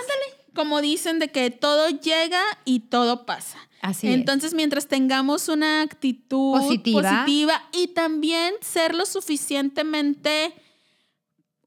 [0.54, 3.56] Como dicen de que todo llega y todo pasa.
[3.80, 4.12] Así es.
[4.12, 7.10] Entonces, mientras tengamos una actitud Positiva.
[7.24, 10.52] positiva y también ser lo suficientemente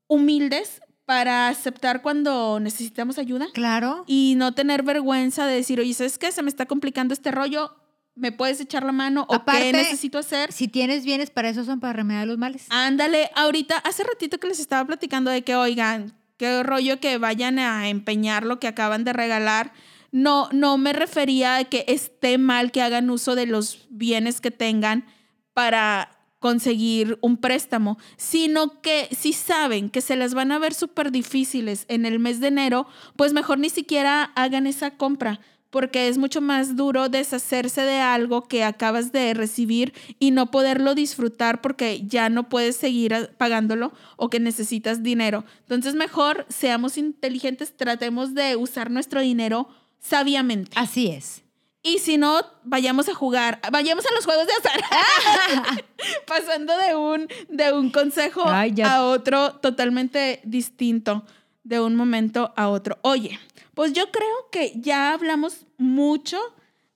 [0.06, 4.04] humildes para aceptar cuando necesitamos ayuda Claro.
[4.06, 6.32] y no tener vergüenza de decir, oye, ¿sabes qué?
[6.32, 7.76] Se me está complicando este rollo,
[8.18, 9.26] ¿me puedes echar la mano?
[9.30, 10.52] ¿O Aparte, qué necesito hacer?
[10.52, 12.66] Si tienes bienes, para eso son para remediar los males.
[12.70, 17.60] Ándale, ahorita, hace ratito que les estaba platicando de que, oigan, qué rollo que vayan
[17.60, 19.74] a empeñar lo que acaban de regalar.
[20.12, 24.52] No, no me refería a que esté mal que hagan uso de los bienes que
[24.52, 25.06] tengan
[25.54, 31.12] para conseguir un préstamo, sino que si saben que se les van a ver súper
[31.12, 35.40] difíciles en el mes de enero, pues mejor ni siquiera hagan esa compra,
[35.70, 40.96] porque es mucho más duro deshacerse de algo que acabas de recibir y no poderlo
[40.96, 45.46] disfrutar porque ya no puedes seguir pagándolo o que necesitas dinero.
[45.62, 49.68] Entonces mejor seamos inteligentes, tratemos de usar nuestro dinero
[50.00, 50.72] sabiamente.
[50.76, 51.44] Así es.
[51.84, 54.82] Y si no, vayamos a jugar, vayamos a los juegos de azar.
[56.28, 61.24] Pasando de un, de un consejo Ay, a otro totalmente distinto,
[61.64, 62.98] de un momento a otro.
[63.04, 63.40] Oye,
[63.78, 66.38] pues yo creo que ya hablamos mucho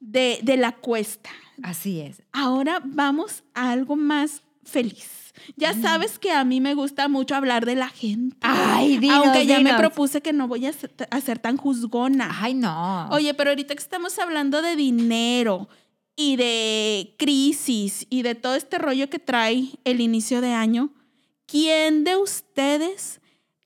[0.02, 1.30] de, de la cuesta.
[1.64, 2.22] Así es.
[2.34, 5.34] Ahora vamos a algo más feliz.
[5.56, 5.82] Ya Mm.
[5.82, 8.36] sabes que a mí me gusta mucho hablar de la gente.
[8.42, 12.30] Ay, dinos, Aunque ya me propuse que no voy a ser, a ser tan juzgona.
[12.42, 13.08] Ay, no.
[13.12, 15.70] Oye, pero ahorita que estamos hablando de dinero
[16.16, 20.90] y de crisis y de todo este rollo que trae el inicio de año,
[21.46, 23.21] ¿quién de ustedes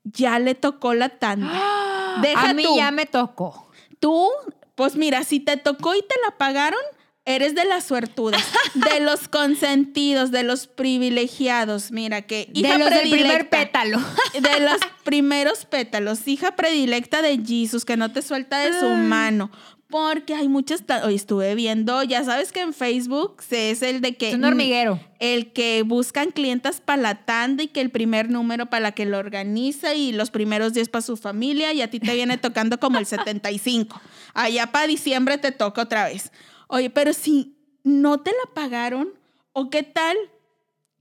[0.05, 1.51] ya le tocó la tanda?
[1.51, 2.17] ¡Ah!
[2.21, 2.77] deja a mí tú.
[2.77, 3.69] ya me tocó.
[3.99, 4.29] Tú,
[4.75, 6.79] pues mira, si te tocó y te la pagaron,
[7.25, 8.43] eres de las suertudas,
[8.75, 11.91] de los consentidos, de los privilegiados.
[11.91, 13.99] Mira que hija de los del primer pétalo.
[14.33, 19.49] De los primeros pétalos, hija predilecta de Jesus, que no te suelta de su mano.
[19.89, 20.83] Porque hay muchas.
[21.03, 24.29] Hoy estuve viendo, ya sabes que en Facebook se es el de que.
[24.29, 24.99] Es un hormiguero.
[25.19, 29.05] El que buscan clientas para la tanda y que el primer número para la que
[29.05, 32.79] lo organiza y los primeros 10 para su familia y a ti te viene tocando
[32.79, 34.01] como el 75.
[34.33, 36.31] Allá para diciembre te toca otra vez.
[36.67, 39.13] Oye, pero si no te la pagaron,
[39.53, 40.17] ¿o qué tal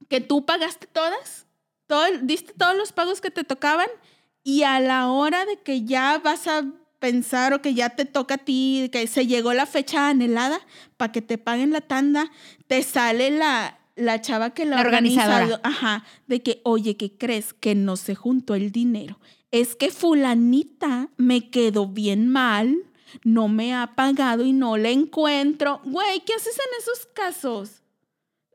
[0.09, 1.47] que tú pagaste todas?
[1.87, 3.89] Todo, diste todos los pagos que te tocaban
[4.43, 6.65] y a la hora de que ya vas a
[7.05, 10.59] pensar o que ya te toca a ti, que se llegó la fecha anhelada
[10.97, 12.31] para que te paguen la tanda,
[12.67, 15.37] te sale la, la chava que la, La organizadora.
[15.45, 17.53] organizado, ajá, de que, oye, ¿qué crees?
[17.53, 19.19] Que no se juntó el dinero.
[19.51, 22.75] Es que fulanita me quedó bien mal,
[23.23, 25.83] no me ha pagado y no la encuentro.
[25.85, 27.83] Güey, ¿qué haces en esos casos?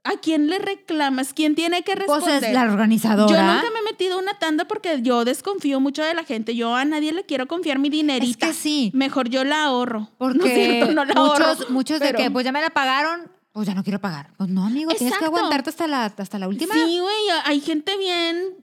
[0.04, 1.34] ¿A quién le reclamas?
[1.34, 2.44] ¿Quién tiene que Pues responder?
[2.44, 3.30] es la organizadora.
[3.36, 6.56] Yo nunca me he metido una tanda porque yo desconfío mucho de la gente.
[6.56, 8.48] Yo a nadie le quiero confiar mi Es dinerita.
[8.48, 8.92] que sí.
[8.94, 10.10] Mejor yo la ahorro.
[10.18, 11.66] Porque no es cierto, no la muchos, ahorro.
[11.70, 14.32] muchos de que pues ya me la pagaron, pues Pues ya no quiero pagar.
[14.38, 16.74] Pues no, amigo, tienes que aguantarte hasta la, hasta la última.
[16.74, 18.56] Sí, güey, hay gente bien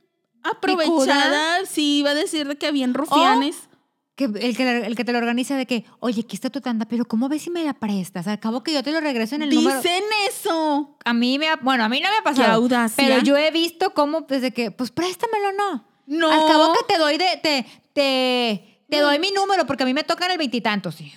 [0.42, 1.66] aprovechada.
[1.66, 3.65] Sí, iba a decir de que bien rufianes.
[4.16, 6.86] Que el, que el que te lo organiza de que, oye, aquí está tu tanda,
[6.86, 8.26] pero ¿cómo ves si me la prestas?
[8.26, 9.76] Al cabo que yo te lo regreso en el número.
[9.80, 10.96] Dicen eso.
[11.04, 12.50] A mí me ha, bueno, a mí no me ha pasado.
[12.52, 12.96] audacia.
[12.96, 15.86] Pero yo he visto cómo desde que, pues préstamelo, no.
[16.06, 16.30] No.
[16.32, 19.92] Al cabo que te doy de, te, te, te doy mi número porque a mí
[19.92, 20.94] me tocan el veintitantos.
[20.94, 21.12] Sí.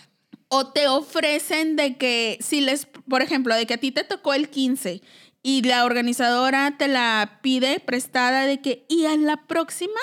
[0.49, 4.33] O te ofrecen de que si les, por ejemplo, de que a ti te tocó
[4.33, 5.01] el 15
[5.41, 9.99] y la organizadora te la pide prestada de que, y a la próxima,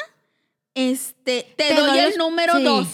[0.77, 2.63] este, te, Te doy, doy el los- número sí.
[2.63, 2.89] 2.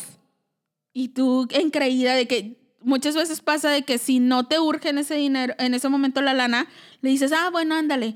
[0.95, 4.99] Y tú encreída de que muchas veces pasa de que si no te urge en
[4.99, 6.67] ese dinero, en ese momento la lana,
[7.01, 8.15] le dices, ah, bueno, ándale,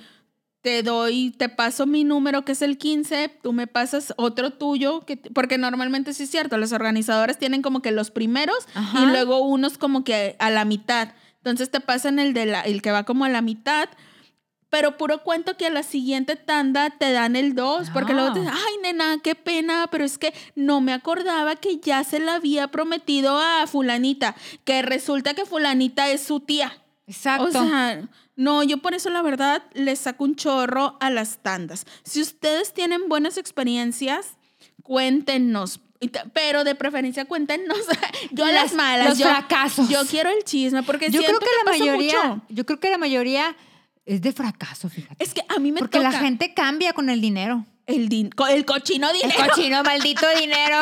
[0.61, 5.05] te doy, te paso mi número que es el 15, tú me pasas otro tuyo,
[5.07, 9.03] que, porque normalmente sí es cierto, los organizadores tienen como que los primeros Ajá.
[9.03, 11.11] y luego unos como que a la mitad.
[11.39, 13.89] Entonces te pasan el, de la, el que va como a la mitad,
[14.79, 18.41] pero puro cuento que a la siguiente tanda te dan el 2, porque luego te
[18.41, 18.45] No.
[18.45, 22.35] dicen, ay, nena, qué pena, pero es que no me acordaba que ya se la
[22.35, 26.77] había prometido a fulanita, que resulta que fulanita es su tía.
[27.07, 27.47] Exacto.
[27.47, 28.03] O sea,
[28.37, 31.87] no, yo por eso la verdad les saco un chorro a las tandas.
[32.03, 34.37] Si ustedes tienen buenas experiencias,
[34.83, 35.81] cuéntenos.
[36.35, 37.79] Pero de preferencia cuéntenos
[38.31, 39.09] yo las, Las- malas.
[39.09, 39.89] los yo, fracasos.
[39.89, 42.43] Yo quiero el chisme porque yo creo siento que la mayoría, mucho.
[42.51, 43.57] yo creo que la mayoría
[44.07, 45.23] es de fracaso, fíjate.
[45.23, 47.67] Es que a mí me Porque toca la gente cambia con el dinero.
[47.87, 49.49] el, din- el cochino El dinero.
[49.49, 50.79] cochino maldito dinero.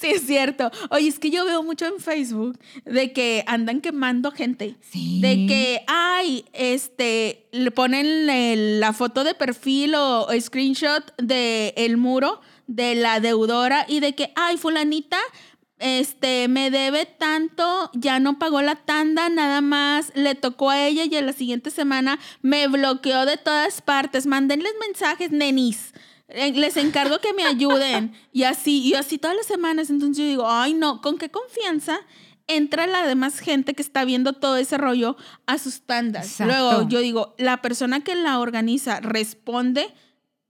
[0.00, 0.70] Sí, es cierto.
[0.90, 4.76] Oye, es que yo veo mucho en Facebook de que andan quemando gente.
[4.90, 5.20] Sí.
[5.20, 11.72] De que, ay, este, le ponen el- la foto de perfil o, o screenshot del
[11.76, 15.18] el muro de la deudora y de que, ay, fulanita,
[15.78, 21.04] este, me debe tanto, ya no pagó la tanda, nada más le tocó a ella
[21.04, 24.26] y a la siguiente semana me bloqueó de todas partes.
[24.26, 25.92] Mándenles mensajes, nenis.
[26.28, 28.14] Eh, Les encargo que me ayuden.
[28.32, 29.90] Y así, y así todas las semanas.
[29.90, 31.98] Entonces yo digo, ay, no, ¿con qué confianza?
[32.50, 35.16] entra la demás gente que está viendo todo ese rollo
[35.46, 36.26] a sus tandas.
[36.26, 36.52] Exacto.
[36.52, 39.94] Luego yo digo, la persona que la organiza responde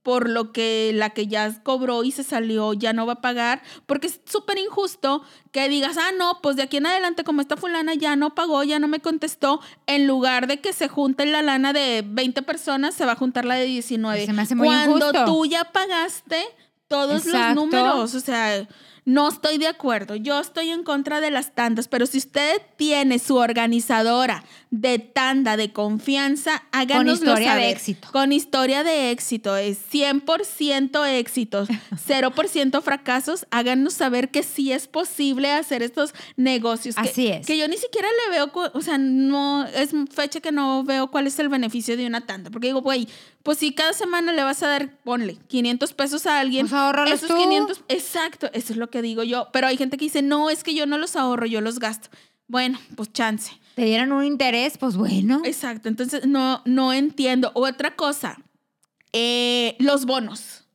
[0.09, 3.61] por lo que la que ya cobró y se salió ya no va a pagar,
[3.85, 7.57] porque es súper injusto que digas, ah, no, pues de aquí en adelante como esta
[7.57, 11.43] fulana ya no pagó, ya no me contestó, en lugar de que se junte la
[11.43, 14.25] lana de 20 personas, se va a juntar la de 19.
[14.25, 15.25] Se me hace muy Cuando injusto.
[15.25, 16.43] tú ya pagaste
[16.87, 17.53] todos Exacto.
[17.53, 18.67] los números, o sea,
[19.09, 20.15] no estoy de acuerdo.
[20.15, 25.57] Yo estoy en contra de las tandas, pero si usted tiene su organizadora de tanda
[25.57, 28.07] de confianza, háganoslo historia de éxito.
[28.11, 29.57] Con historia de éxito.
[29.57, 31.69] Es 100% éxitos,
[32.07, 33.47] 0% fracasos.
[33.49, 36.95] Háganos saber que sí es posible hacer estos negocios.
[36.95, 37.47] que- Así es.
[37.47, 41.25] Que yo ni siquiera le veo, o sea, no, es fecha que no veo cuál
[41.27, 42.49] es el beneficio de una tanda.
[42.51, 43.07] Porque digo, güey,
[43.41, 46.67] pues si cada semana le vas a dar, ponle, 500 pesos a alguien.
[46.67, 47.37] Pues ahórralos esos tú.
[47.37, 49.49] 500, exacto, eso es lo que digo yo.
[49.51, 52.09] Pero hay gente que dice, no, es que yo no los ahorro, yo los gasto.
[52.47, 53.51] Bueno, pues chance.
[53.75, 55.41] Te dieran un interés, pues bueno.
[55.45, 57.51] Exacto, entonces no, no entiendo.
[57.53, 58.37] Otra cosa,
[59.13, 60.65] eh, los bonos.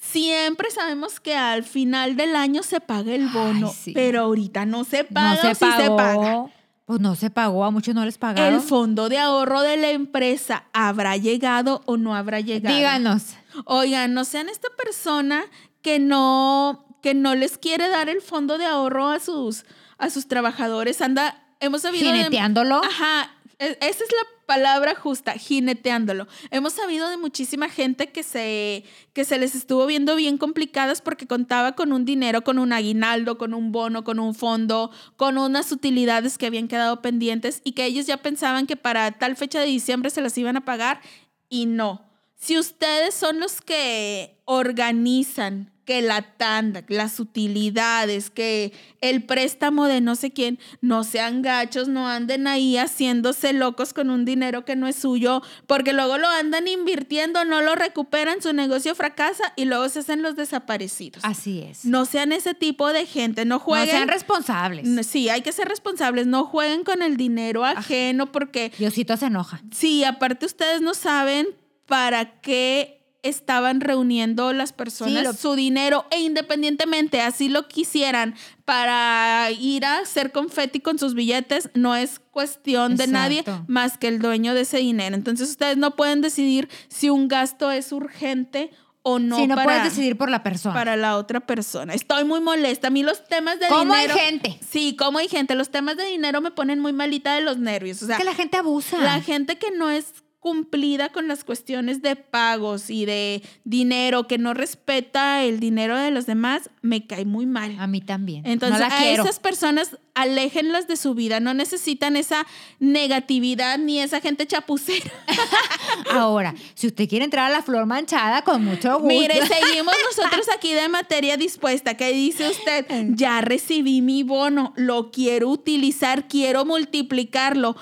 [0.00, 3.92] Siempre sabemos que al final del año se paga el Ay, bono, sí.
[3.92, 5.82] pero ahorita no se paga, no se pagó.
[5.82, 6.44] se paga.
[6.86, 8.54] Pues no se pagó, a muchos no les pagaron.
[8.54, 12.74] El fondo de ahorro de la empresa habrá llegado o no habrá llegado.
[12.74, 13.34] Díganos.
[13.64, 15.44] Oigan, no sean esta persona
[15.82, 19.64] que no, que no les quiere dar el fondo de ahorro a sus,
[19.98, 21.00] a sus trabajadores.
[21.00, 22.82] Anda, hemos sabido de- Jineteándolo.
[22.84, 26.26] Ajá, e- esa es la palabra justa, jineteándolo.
[26.50, 28.82] Hemos sabido de muchísima gente que se,
[29.12, 33.38] que se les estuvo viendo bien complicadas porque contaba con un dinero, con un aguinaldo,
[33.38, 37.84] con un bono, con un fondo, con unas utilidades que habían quedado pendientes y que
[37.84, 41.00] ellos ya pensaban que para tal fecha de diciembre se las iban a pagar
[41.48, 42.04] y no.
[42.34, 50.00] Si ustedes son los que organizan que la tanda, las utilidades, que el préstamo de
[50.00, 54.76] no sé quién, no sean gachos, no anden ahí haciéndose locos con un dinero que
[54.76, 59.64] no es suyo, porque luego lo andan invirtiendo, no lo recuperan, su negocio fracasa y
[59.64, 61.24] luego se hacen los desaparecidos.
[61.24, 61.84] Así es.
[61.84, 63.90] No sean ese tipo de gente, no No jueguen.
[63.90, 64.86] sean responsables.
[64.86, 69.26] No, Sí, hay que ser responsables, no jueguen con el dinero ajeno porque Diosito se
[69.26, 69.60] enoja.
[69.74, 71.48] Sí, aparte ustedes no saben
[71.86, 78.34] para qué estaban reuniendo las personas Sí, lo- su dinero e independientemente así lo quisieran
[78.64, 84.08] para ir a hacer confeti con sus billetes, no es cuestión de nadie más que
[84.08, 85.16] el dueño de ese dinero.
[85.16, 88.70] Entonces ustedes no pueden decidir si un gasto es urgente
[89.02, 90.74] o no si no para, puedes decidir por la persona.
[90.74, 91.94] para la otra persona.
[91.94, 92.88] Estoy muy molesta.
[92.88, 94.20] A mí los temas de ¿Cómo hay dinero.
[94.24, 94.60] gente?
[94.68, 95.54] Sí, como hay gente.
[95.54, 98.02] Los temas de dinero me ponen muy malita de los nervios.
[98.02, 98.98] O sea, Es que la gente abusa.
[98.98, 104.38] la gente que no es cumplida con las cuestiones de pagos y de dinero, que
[104.38, 107.76] no respeta el dinero de los demás, me cae muy mal.
[107.78, 108.46] A mí también.
[108.46, 109.22] Entonces, no a quiero.
[109.22, 111.40] esas personas, aléjenlas de su vida.
[111.40, 112.46] No necesitan esa
[112.78, 115.10] negatividad ni esa gente chapucera.
[116.10, 119.06] Ahora, si usted quiere entrar a la flor manchada, con mucho gusto.
[119.06, 121.98] Mire, seguimos nosotros aquí de materia dispuesta.
[121.98, 122.86] ¿Qué dice usted?
[123.10, 127.76] Ya recibí mi bono, lo quiero utilizar, quiero multiplicarlo.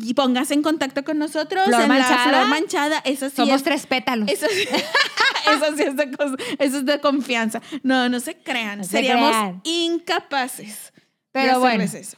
[0.00, 2.24] Y póngase en contacto con nosotros Flor en manchada.
[2.26, 2.98] la flor manchada.
[3.04, 4.28] Eso sí Somos es- tres pétalos.
[4.30, 4.62] Eso sí,
[5.50, 6.10] eso sí es de,
[6.58, 7.60] eso es de confianza.
[7.82, 8.78] No, no se crean.
[8.78, 9.60] No se Seríamos crean.
[9.64, 10.92] incapaces.
[10.94, 11.84] de Pero bueno.
[11.84, 12.16] hacerles eso.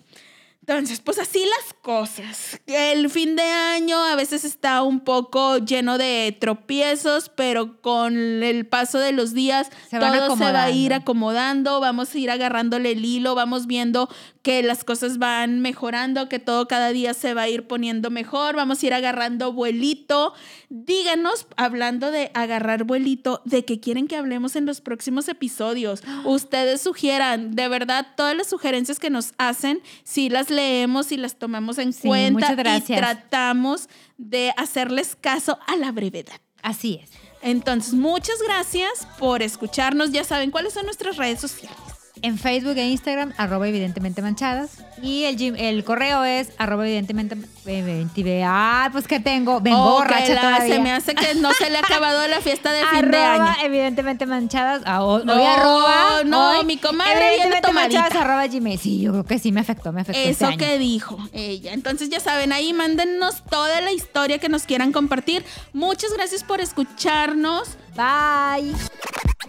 [0.66, 2.58] Entonces, pues así las cosas.
[2.66, 8.66] El fin de año a veces está un poco lleno de tropiezos, pero con el
[8.66, 11.74] paso de los días Se todo se va a ir acomodando.
[11.74, 14.08] acomodando, vamos a ir agarrándole el hilo, vamos viendo
[14.40, 18.56] que las cosas van mejorando, que todo cada día se va a ir poniendo mejor,
[18.56, 20.32] vamos a ir agarrando vuelito.
[20.70, 26.02] Díganos, hablando de agarrar vuelito, de qué quieren que hablemos en los próximos episodios.
[26.24, 31.38] Ustedes sugieran, de verdad, todas las sugerencias que nos hacen, si las leemos y las
[31.38, 36.40] tomamos en Sí, cuenta y tratamos de hacerles caso a la brevedad.
[36.62, 37.10] Así es.
[37.42, 40.12] Entonces, muchas gracias por escucharnos.
[40.12, 41.93] Ya saben cuáles son nuestras redes sociales.
[42.24, 44.78] En Facebook e Instagram, arroba evidentemente manchadas.
[45.02, 47.36] Y el, gym- el correo es arroba evidentemente...
[47.66, 49.60] eh, Ah, pues que tengo.
[49.60, 50.74] Vengo Oh, que la- todavía.
[50.76, 53.44] Se me hace que no se le ha acabado la fiesta de fin de año.
[53.44, 54.80] Arroba evidentemente manchadas.
[54.86, 56.22] Ah, No, hoy arroba.
[56.24, 58.00] no, hoy mi comadre viene evidentemente tomadita.
[58.00, 58.78] manchadas arroba gmail.
[58.78, 60.56] Sí, yo creo que sí me afectó, me afectó este Eso año.
[60.56, 61.74] que dijo ella.
[61.74, 65.44] Entonces ya saben, ahí mándennos toda la historia que nos quieran compartir.
[65.74, 67.76] Muchas gracias por escucharnos.
[67.94, 68.72] Bye.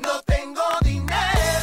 [0.01, 1.54] No tengo dinero.